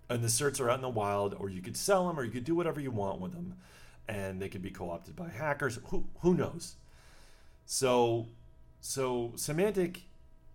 And 0.09 0.23
the 0.23 0.27
certs 0.27 0.61
are 0.61 0.69
out 0.69 0.77
in 0.77 0.81
the 0.81 0.89
wild, 0.89 1.35
or 1.37 1.49
you 1.49 1.61
could 1.61 1.75
sell 1.75 2.07
them, 2.07 2.19
or 2.19 2.23
you 2.23 2.31
could 2.31 2.45
do 2.45 2.55
whatever 2.55 2.79
you 2.79 2.91
want 2.91 3.19
with 3.19 3.33
them, 3.33 3.55
and 4.07 4.41
they 4.41 4.47
could 4.47 4.61
be 4.61 4.69
co-opted 4.69 5.15
by 5.15 5.29
hackers. 5.29 5.79
Who 5.85 6.05
who 6.21 6.33
knows? 6.33 6.75
So, 7.65 8.27
so 8.79 9.33
Symantec, 9.35 10.03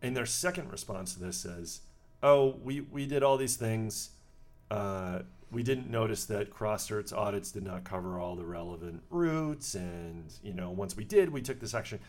in 0.01 0.15
their 0.15 0.25
second 0.25 0.73
response 0.73 1.13
to 1.15 1.21
this, 1.21 1.37
says 1.37 1.81
oh, 2.23 2.57
we, 2.63 2.81
we 2.81 3.07
did 3.07 3.23
all 3.23 3.37
these 3.37 3.57
things. 3.57 4.11
Uh, 4.71 5.21
we 5.53 5.63
didn't 5.63 5.91
notice 5.91 6.25
that 6.25 6.51
CrossCert's 6.51 7.13
audits 7.13 7.53
did 7.53 7.63
not 7.63 7.85
cover 7.85 8.19
all 8.19 8.35
the 8.35 8.45
relevant 8.45 9.03
roots, 9.11 9.75
and 9.75 10.33
you 10.43 10.55
know, 10.55 10.71
once 10.71 10.97
we 10.97 11.05
did, 11.05 11.31
we 11.31 11.43
took 11.43 11.61
this 11.61 11.75
action, 11.75 12.01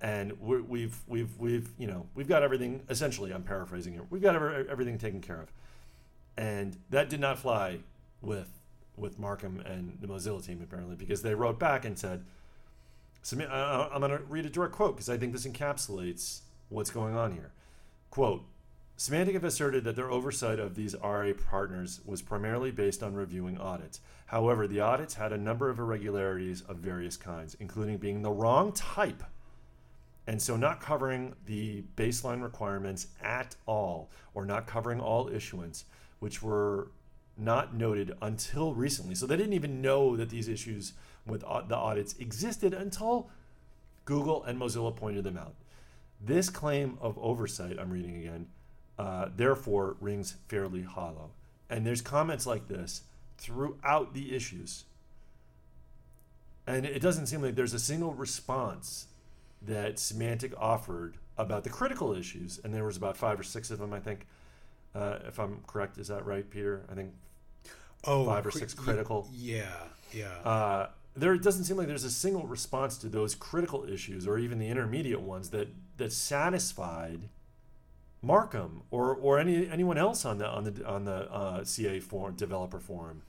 and 0.00 0.40
we 0.40 0.56
have 0.56 0.68
we've 0.68 0.98
we've 1.06 1.38
we've 1.38 1.68
you 1.76 1.88
know 1.88 2.06
we've 2.14 2.28
got 2.28 2.42
everything. 2.42 2.82
Essentially, 2.88 3.32
I'm 3.32 3.42
paraphrasing 3.42 3.92
here. 3.92 4.04
We've 4.10 4.22
got 4.22 4.36
everything 4.36 4.96
taken 4.98 5.20
care 5.20 5.40
of, 5.42 5.52
and 6.36 6.76
that 6.90 7.10
did 7.10 7.20
not 7.20 7.38
fly 7.38 7.80
with 8.22 8.48
with 8.96 9.18
Markham 9.18 9.60
and 9.60 9.98
the 10.00 10.06
Mozilla 10.06 10.44
team 10.44 10.60
apparently 10.62 10.94
because 10.94 11.22
they 11.22 11.34
wrote 11.34 11.58
back 11.58 11.84
and 11.84 11.98
said, 11.98 12.24
"I'm 13.32 14.00
going 14.00 14.10
to 14.12 14.22
read 14.28 14.46
a 14.46 14.50
direct 14.50 14.72
quote 14.72 14.94
because 14.94 15.08
I 15.08 15.18
think 15.18 15.32
this 15.32 15.46
encapsulates 15.46 16.42
what's 16.68 16.90
going 16.90 17.16
on 17.16 17.32
here." 17.32 17.50
Quote 18.10 18.44
Symantec 18.96 19.34
have 19.34 19.44
asserted 19.44 19.84
that 19.84 19.96
their 19.96 20.10
oversight 20.10 20.60
of 20.60 20.76
these 20.76 20.94
RA 21.02 21.32
partners 21.50 22.00
was 22.04 22.22
primarily 22.22 22.70
based 22.70 23.02
on 23.02 23.14
reviewing 23.14 23.58
audits. 23.58 24.00
However, 24.26 24.68
the 24.68 24.80
audits 24.80 25.14
had 25.14 25.32
a 25.32 25.38
number 25.38 25.68
of 25.68 25.78
irregularities 25.78 26.62
of 26.62 26.76
various 26.76 27.16
kinds, 27.16 27.56
including 27.58 27.98
being 27.98 28.22
the 28.22 28.30
wrong 28.30 28.72
type 28.72 29.24
and 30.26 30.40
so 30.40 30.56
not 30.56 30.80
covering 30.80 31.34
the 31.46 31.84
baseline 31.96 32.42
requirements 32.42 33.08
at 33.22 33.56
all 33.66 34.10
or 34.32 34.46
not 34.46 34.66
covering 34.66 35.00
all 35.00 35.28
issuance, 35.28 35.84
which 36.18 36.42
were 36.42 36.88
not 37.36 37.74
noted 37.74 38.16
until 38.22 38.74
recently. 38.74 39.14
So 39.14 39.26
they 39.26 39.36
didn't 39.36 39.52
even 39.52 39.82
know 39.82 40.16
that 40.16 40.30
these 40.30 40.48
issues 40.48 40.94
with 41.26 41.40
the 41.40 41.76
audits 41.76 42.14
existed 42.18 42.72
until 42.72 43.28
Google 44.04 44.44
and 44.44 44.58
Mozilla 44.58 44.94
pointed 44.94 45.24
them 45.24 45.36
out. 45.36 45.54
This 46.20 46.48
claim 46.48 46.96
of 47.00 47.18
oversight, 47.18 47.78
I'm 47.78 47.90
reading 47.90 48.16
again, 48.16 48.46
uh, 48.98 49.28
therefore 49.34 49.96
rings 50.00 50.36
fairly 50.48 50.82
hollow. 50.82 51.30
And 51.68 51.86
there's 51.86 52.00
comments 52.00 52.46
like 52.46 52.68
this 52.68 53.02
throughout 53.38 54.14
the 54.14 54.34
issues. 54.34 54.84
And 56.66 56.86
it 56.86 57.00
doesn't 57.00 57.26
seem 57.26 57.42
like 57.42 57.56
there's 57.56 57.74
a 57.74 57.78
single 57.78 58.14
response 58.14 59.06
that 59.60 59.96
Symantec 59.96 60.54
offered 60.58 61.16
about 61.36 61.64
the 61.64 61.70
critical 61.70 62.14
issues. 62.14 62.60
And 62.62 62.72
there 62.72 62.84
was 62.84 62.96
about 62.96 63.16
five 63.16 63.38
or 63.38 63.42
six 63.42 63.70
of 63.70 63.78
them, 63.78 63.92
I 63.92 64.00
think. 64.00 64.26
Uh, 64.94 65.18
if 65.26 65.38
I'm 65.40 65.60
correct, 65.66 65.98
is 65.98 66.08
that 66.08 66.24
right, 66.24 66.48
Peter? 66.48 66.84
I 66.90 66.94
think 66.94 67.12
oh, 68.04 68.24
five 68.26 68.46
or 68.46 68.50
six 68.50 68.74
critical. 68.74 69.28
Yeah, 69.32 69.66
yeah. 70.12 70.38
Uh, 70.44 70.88
there 71.16 71.36
doesn't 71.36 71.64
seem 71.64 71.76
like 71.76 71.88
there's 71.88 72.04
a 72.04 72.10
single 72.10 72.46
response 72.46 72.96
to 72.98 73.08
those 73.08 73.34
critical 73.34 73.84
issues 73.88 74.26
or 74.26 74.38
even 74.38 74.58
the 74.58 74.68
intermediate 74.68 75.20
ones 75.20 75.50
that 75.50 75.68
that 75.96 76.12
satisfied 76.12 77.28
Markham 78.24 78.82
or 78.90 79.14
or 79.14 79.38
any 79.38 79.68
anyone 79.68 79.98
else 79.98 80.24
on 80.24 80.38
the 80.38 80.48
on 80.48 80.64
the 80.64 80.86
on 80.86 81.04
the 81.04 81.32
uh, 81.32 81.64
CA 81.64 82.00
forum 82.00 82.34
developer 82.34 82.80
forum. 82.80 83.22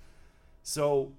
So 0.64 1.12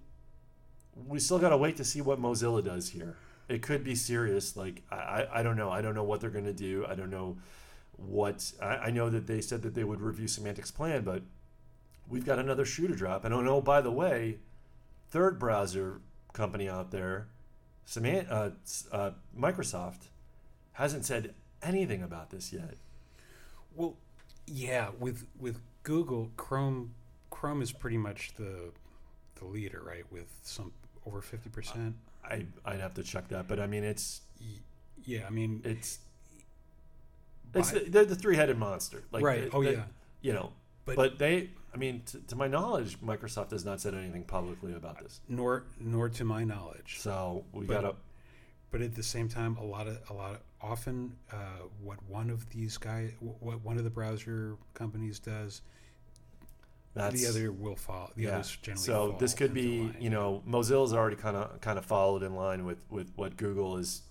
we 1.07 1.19
still 1.19 1.39
got 1.39 1.51
to 1.51 1.57
wait 1.57 1.77
to 1.77 1.85
see 1.85 2.01
what 2.01 2.21
Mozilla 2.21 2.65
does 2.65 2.89
here. 2.91 3.17
It 3.49 3.63
could 3.63 3.85
be 3.85 3.95
serious. 3.95 4.57
Like 4.57 4.83
I, 4.91 5.27
I 5.33 5.43
don't 5.43 5.57
know. 5.57 5.71
I 5.71 5.83
don't 5.83 5.95
know 5.95 6.05
what 6.05 6.21
they're 6.21 6.31
going 6.31 6.47
to 6.47 6.53
do. 6.53 6.87
I 6.89 6.95
don't 6.95 7.11
know 7.11 7.37
what 7.97 8.53
I, 8.61 8.77
I 8.77 8.91
know 8.91 9.11
that 9.11 9.27
they 9.27 9.41
said 9.41 9.63
that 9.63 9.75
they 9.75 9.85
would 9.85 10.01
review 10.01 10.27
Symantec's 10.27 10.71
plan, 10.71 11.03
but 11.03 11.23
we've 12.09 12.25
got 12.25 12.39
another 12.39 12.65
shoe 12.65 12.89
to 12.89 12.95
drop. 12.95 13.25
And 13.25 13.35
oh 13.35 13.41
no, 13.41 13.61
by 13.61 13.81
the 13.81 13.93
way, 13.93 14.39
third 15.11 15.39
browser 15.39 16.01
company 16.33 16.69
out 16.69 16.91
there, 16.91 17.29
Semant, 17.87 18.31
uh, 18.31 18.51
uh, 18.93 19.11
Microsoft, 19.39 20.09
hasn't 20.73 21.05
said 21.05 21.35
anything 21.63 22.03
about 22.03 22.31
this 22.31 22.53
yet. 22.53 22.75
Well, 23.77 23.97
yeah, 24.47 24.89
with 24.99 25.27
with 25.39 25.61
Google, 25.83 26.31
Chrome 26.37 26.95
Chrome 27.31 27.63
is 27.63 27.73
pretty 27.73 27.99
much 27.99 28.33
the 28.37 28.73
the 29.37 29.45
leader, 29.45 29.83
right? 29.85 30.05
With 30.11 30.29
some 30.43 30.73
over 31.07 31.21
fifty 31.21 31.51
percent. 31.51 31.95
I 32.25 32.47
I'd 32.65 32.81
have 32.81 32.95
to 32.95 33.03
check 33.03 33.29
that, 33.29 33.47
but 33.47 33.61
I 33.61 33.67
mean 33.67 33.85
it's 33.85 34.23
yeah, 35.05 35.27
I 35.27 35.31
mean 35.31 35.61
it's 35.65 36.01
it's 37.55 37.71
the, 37.71 37.81
they're 37.81 38.05
the 38.05 38.17
three 38.17 38.37
headed 38.37 38.59
monster, 38.59 39.05
like 39.13 39.23
right? 39.23 39.49
oh 39.53 39.63
they, 39.63 39.73
yeah, 39.73 39.85
you 40.21 40.33
know. 40.33 40.53
But, 40.85 40.97
but 40.97 41.19
they, 41.19 41.51
I 41.75 41.79
mean, 41.79 42.03
to, 42.07 42.19
to, 42.29 42.37
my 42.37 42.47
knowledge, 42.47 43.01
Microsoft 43.01 43.51
has 43.51 43.65
not 43.65 43.81
said 43.81 43.93
anything 43.93 44.23
publicly 44.23 44.73
about 44.73 45.01
this. 45.03 45.21
Nor, 45.29 45.65
nor 45.81 46.09
to 46.11 46.25
my 46.25 46.45
knowledge. 46.45 46.99
So 47.01 47.45
we 47.53 47.67
got 47.67 47.81
to 47.81 47.97
but 48.77 48.85
at 48.85 48.95
the 48.95 49.03
same 49.03 49.27
time, 49.27 49.57
a 49.57 49.65
lot 49.65 49.89
of 49.89 49.99
a 50.11 50.13
lot 50.13 50.33
of 50.33 50.41
often 50.61 51.17
uh, 51.33 51.63
what 51.83 51.97
one 52.09 52.29
of 52.29 52.51
these 52.51 52.77
guys, 52.77 53.11
what 53.21 53.65
one 53.65 53.79
of 53.79 53.85
the 53.85 53.91
browser 53.91 54.59
companies 54.75 55.19
does, 55.19 55.63
That's, 56.93 57.23
the 57.23 57.27
other 57.27 57.53
will 57.53 57.77
follow. 57.77 58.13
The 58.17 58.25
yeah. 58.25 58.33
others 58.33 58.59
generally. 58.61 58.85
So 58.85 59.17
this 59.19 59.33
could 59.33 59.55
be, 59.55 59.91
you 59.99 60.11
know, 60.11 60.43
Mozilla's 60.47 60.93
already 60.93 61.17
kind 61.17 61.39
of 61.39 61.59
kind 61.63 61.79
of 61.79 61.87
followed 61.87 62.23
in 62.23 62.35
line 62.35 62.67
with 62.67 62.85
with 62.91 63.11
what 63.17 63.39
Google 63.39 63.79
is. 63.79 64.03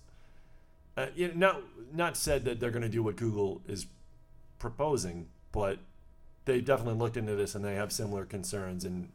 Uh, 0.96 1.06
you 1.14 1.28
know, 1.28 1.34
not 1.36 1.62
not 1.92 2.16
said 2.16 2.44
that 2.46 2.58
they're 2.58 2.72
going 2.72 2.82
to 2.82 2.88
do 2.88 3.04
what 3.04 3.14
Google 3.14 3.62
is 3.68 3.86
proposing, 4.58 5.28
but 5.52 5.78
they 6.44 6.60
definitely 6.60 6.98
looked 6.98 7.16
into 7.16 7.36
this 7.36 7.54
and 7.54 7.64
they 7.64 7.76
have 7.76 7.92
similar 7.92 8.24
concerns 8.24 8.84
and 8.84 9.10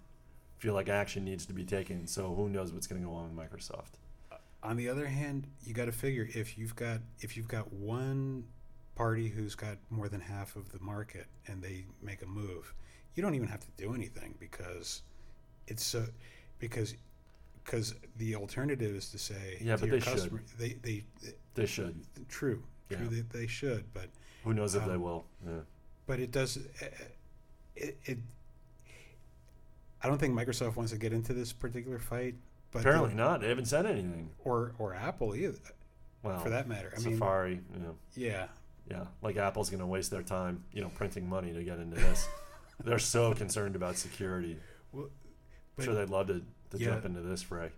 feel 0.60 0.74
like 0.74 0.88
action 0.88 1.26
needs 1.26 1.46
to 1.48 1.52
be 1.52 1.66
taken. 1.66 2.08
So 2.08 2.34
who 2.36 2.48
knows 2.48 2.72
what's 2.72 2.88
going 2.88 3.02
to 3.02 3.08
go 3.10 3.14
on 3.16 3.36
with 3.36 3.52
Microsoft? 3.52 3.98
On 4.64 4.78
the 4.78 4.90
other 4.90 5.08
hand, 5.08 5.48
you 5.64 5.74
got 5.74 5.86
to 5.86 5.92
figure 5.92 6.28
if 6.34 6.58
you've 6.58 6.76
got 6.76 7.00
if 7.20 7.36
you've 7.36 7.48
got 7.48 7.72
one 7.74 8.46
party 8.96 9.28
who's 9.28 9.56
got 9.56 9.78
more 9.90 10.08
than 10.08 10.22
half 10.22 10.56
of 10.56 10.72
the 10.72 10.80
market 10.80 11.26
and 11.48 11.62
they 11.62 11.86
make 12.02 12.22
a 12.22 12.26
move, 12.28 12.74
you 13.16 13.24
don't 13.24 13.36
even 13.36 13.48
have 13.48 13.62
to 13.62 13.72
do 13.78 13.94
anything 13.94 14.36
because 14.40 15.02
it's 15.68 15.84
so 15.84 16.06
because 16.60 16.96
because 17.64 17.96
the 18.18 18.36
alternative 18.36 18.96
is 18.96 19.10
to 19.10 19.18
say 19.18 19.58
yeah, 19.62 19.76
to 19.76 19.82
but 19.82 19.92
they 19.92 20.00
customer, 20.00 20.42
should. 20.48 20.60
They, 20.60 20.76
they 20.82 21.04
they 21.56 21.66
should 21.66 21.96
true 22.30 22.64
true 22.90 23.00
yeah. 23.02 23.10
they, 23.10 23.40
they 23.40 23.48
should 23.48 23.86
but 23.94 24.10
who 24.44 24.54
knows 24.54 24.76
if 24.76 24.84
um, 24.84 24.90
they 24.90 24.98
will 24.98 25.26
yeah. 25.46 25.60
but 26.08 26.20
it 26.20 26.32
does 26.32 26.58
it, 27.76 27.98
it 28.06 28.18
I 30.04 30.08
don't 30.08 30.18
think 30.18 30.34
Microsoft 30.34 30.76
wants 30.76 30.92
to 30.92 30.98
get 30.98 31.14
into 31.14 31.34
this 31.34 31.54
particular 31.54 32.00
fight 32.00 32.36
but 32.72 32.80
Apparently 32.80 33.10
the, 33.10 33.16
not. 33.16 33.42
They 33.42 33.50
haven't 33.50 33.66
said 33.66 33.86
anything. 33.86 34.30
Or 34.44 34.74
or 34.80 34.94
Apple 34.94 35.36
either. 35.36 35.58
Well, 36.24 36.40
for 36.40 36.50
that 36.50 36.68
matter. 36.68 36.94
I 36.96 37.00
Safari. 37.00 37.56
Mean, 37.56 37.66
you 37.74 37.80
know, 37.80 37.96
yeah. 38.16 38.48
Yeah, 38.90 39.06
like 39.22 39.38
Apple's 39.38 39.70
going 39.70 39.80
to 39.80 39.86
waste 39.86 40.12
their 40.12 40.24
time, 40.24 40.64
you 40.74 40.82
know, 40.82 40.90
printing 40.90 41.30
money 41.30 41.54
to 41.54 41.64
get 41.64 41.80
into 41.80 41.96
this. 41.96 42.28
They're 42.84 43.00
so 43.00 43.34
concerned 43.34 43.76
about 43.76 43.96
security. 43.96 44.58
Well, 44.92 45.10
I'm 45.78 45.86
sure 45.86 45.94
they'd 45.94 46.10
love 46.10 46.28
to, 46.28 46.42
to 46.72 46.78
yeah, 46.78 46.88
jump 46.88 47.06
into 47.06 47.22
this 47.22 47.42
fray. 47.42 47.70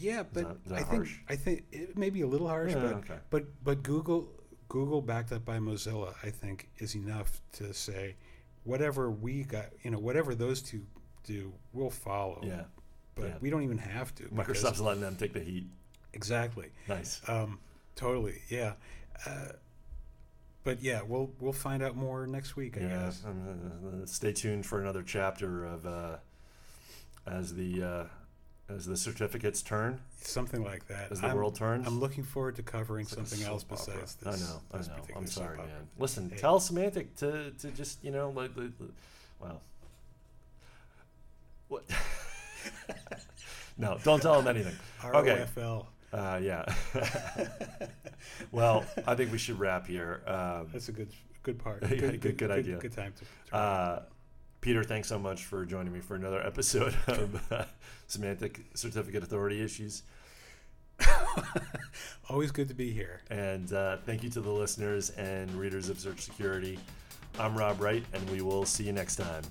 Yeah, 0.00 0.24
but 0.32 0.48
that, 0.48 0.64
that 0.64 0.78
I 0.78 0.82
harsh? 0.82 1.16
think 1.16 1.24
I 1.28 1.36
think 1.36 1.64
it 1.70 1.98
may 1.98 2.10
be 2.10 2.22
a 2.22 2.26
little 2.26 2.48
harsh, 2.48 2.72
yeah, 2.72 2.80
but 2.80 2.92
okay. 2.94 3.18
but 3.30 3.44
but 3.62 3.82
Google 3.82 4.28
Google 4.68 5.02
backed 5.02 5.32
up 5.32 5.44
by 5.44 5.58
Mozilla, 5.58 6.14
I 6.22 6.30
think, 6.30 6.70
is 6.78 6.94
enough 6.94 7.40
to 7.54 7.74
say 7.74 8.16
whatever 8.64 9.10
we 9.10 9.44
got, 9.44 9.66
you 9.82 9.90
know, 9.90 9.98
whatever 9.98 10.34
those 10.34 10.62
two 10.62 10.82
do, 11.24 11.52
we'll 11.72 11.90
follow. 11.90 12.40
Yeah 12.42 12.64
but 13.18 13.26
yeah. 13.28 13.34
we 13.40 13.50
don't 13.50 13.62
even 13.62 13.78
have 13.78 14.14
to. 14.16 14.24
Microsoft's 14.24 14.80
letting 14.80 15.02
them 15.02 15.16
take 15.16 15.32
the 15.32 15.40
heat. 15.40 15.66
Exactly. 16.12 16.68
Nice. 16.88 17.20
Um, 17.28 17.58
totally. 17.96 18.42
Yeah. 18.48 18.74
Uh, 19.26 19.48
but 20.64 20.82
yeah, 20.82 21.00
we'll 21.06 21.30
we'll 21.40 21.52
find 21.52 21.82
out 21.82 21.96
more 21.96 22.26
next 22.26 22.56
week. 22.56 22.76
I 22.76 22.80
yeah. 22.80 22.88
guess. 22.88 23.22
um, 23.24 24.02
uh, 24.02 24.06
stay 24.06 24.32
tuned 24.32 24.66
for 24.66 24.80
another 24.80 25.02
chapter 25.02 25.64
of 25.64 25.86
uh, 25.86 26.16
as 27.26 27.54
the 27.54 27.82
uh, 27.82 28.04
as 28.68 28.84
the 28.84 28.96
certificates 28.96 29.62
turn, 29.62 30.00
Something 30.20 30.62
like 30.62 30.86
that. 30.88 31.10
as 31.10 31.20
the 31.22 31.28
I'm, 31.28 31.36
world 31.36 31.54
turns. 31.54 31.86
I'm 31.86 32.00
looking 32.00 32.22
forward 32.22 32.56
to 32.56 32.62
covering 32.62 33.06
It's 33.06 33.16
like 33.16 33.24
a 33.24 33.28
something 33.28 33.46
else 33.46 33.64
opera. 33.64 33.76
besides 33.78 34.14
this. 34.16 34.42
I 34.42 34.46
know, 34.46 34.60
I 34.74 34.78
know. 34.96 35.02
I'm 35.16 35.26
sorry, 35.26 35.56
man. 35.56 35.88
Listen, 35.98 36.28
Hey. 36.28 36.36
tell 36.36 36.58
Symantec 36.60 37.14
to, 37.16 37.50
to 37.60 37.70
just 37.70 38.04
you 38.04 38.10
know 38.10 38.28
like, 38.30 38.50
like 38.56 38.72
like- 38.78 38.90
well. 39.40 39.62
What? 41.68 41.84
no, 43.78 43.98
don't 44.02 44.20
tell 44.20 44.40
him 44.40 44.48
anything. 44.48 44.76
Okay. 45.04 45.46
Uh, 46.12 46.40
yeah. 46.42 46.64
well, 48.52 48.84
I 49.06 49.14
think 49.14 49.30
we 49.30 49.38
should 49.38 49.58
wrap 49.58 49.86
here. 49.86 50.22
Um, 50.26 50.68
That's 50.72 50.88
a 50.88 50.92
good 50.92 51.10
good 51.42 51.58
part. 51.58 51.82
Yeah, 51.90 52.12
good- 52.16 52.36
good 52.38 52.50
idea. 52.50 52.78
Good, 52.78 52.92
time 52.92 53.12
to. 53.18 53.24
to 53.50 53.56
uh, 53.56 54.02
Peter, 54.60 54.82
thanks 54.82 55.08
so 55.08 55.18
much 55.18 55.44
for 55.44 55.64
joining 55.64 55.92
me 55.92 56.00
for 56.00 56.14
another 56.16 56.44
episode 56.44 56.94
of 57.06 57.52
uh, 57.52 57.64
Symantec 58.08 58.60
Certificate 58.74 59.22
Authority 59.22 59.62
Issues. 59.62 60.02
Always 62.28 62.50
good 62.50 62.68
to 62.68 62.74
be 62.74 62.90
here. 62.90 63.22
And 63.30 63.72
uh, 63.72 63.98
thank 63.98 64.22
you 64.24 64.30
to 64.30 64.40
the 64.40 64.50
listeners 64.50 65.10
and 65.10 65.50
readers 65.54 65.88
of 65.88 66.00
Search 66.00 66.22
Security. 66.22 66.78
I'm 67.38 67.56
Rob 67.56 67.80
Wright, 67.80 68.04
and 68.12 68.28
we 68.30 68.42
will 68.42 68.64
see 68.64 68.84
you 68.84 68.92
next 68.92 69.16
time. 69.16 69.42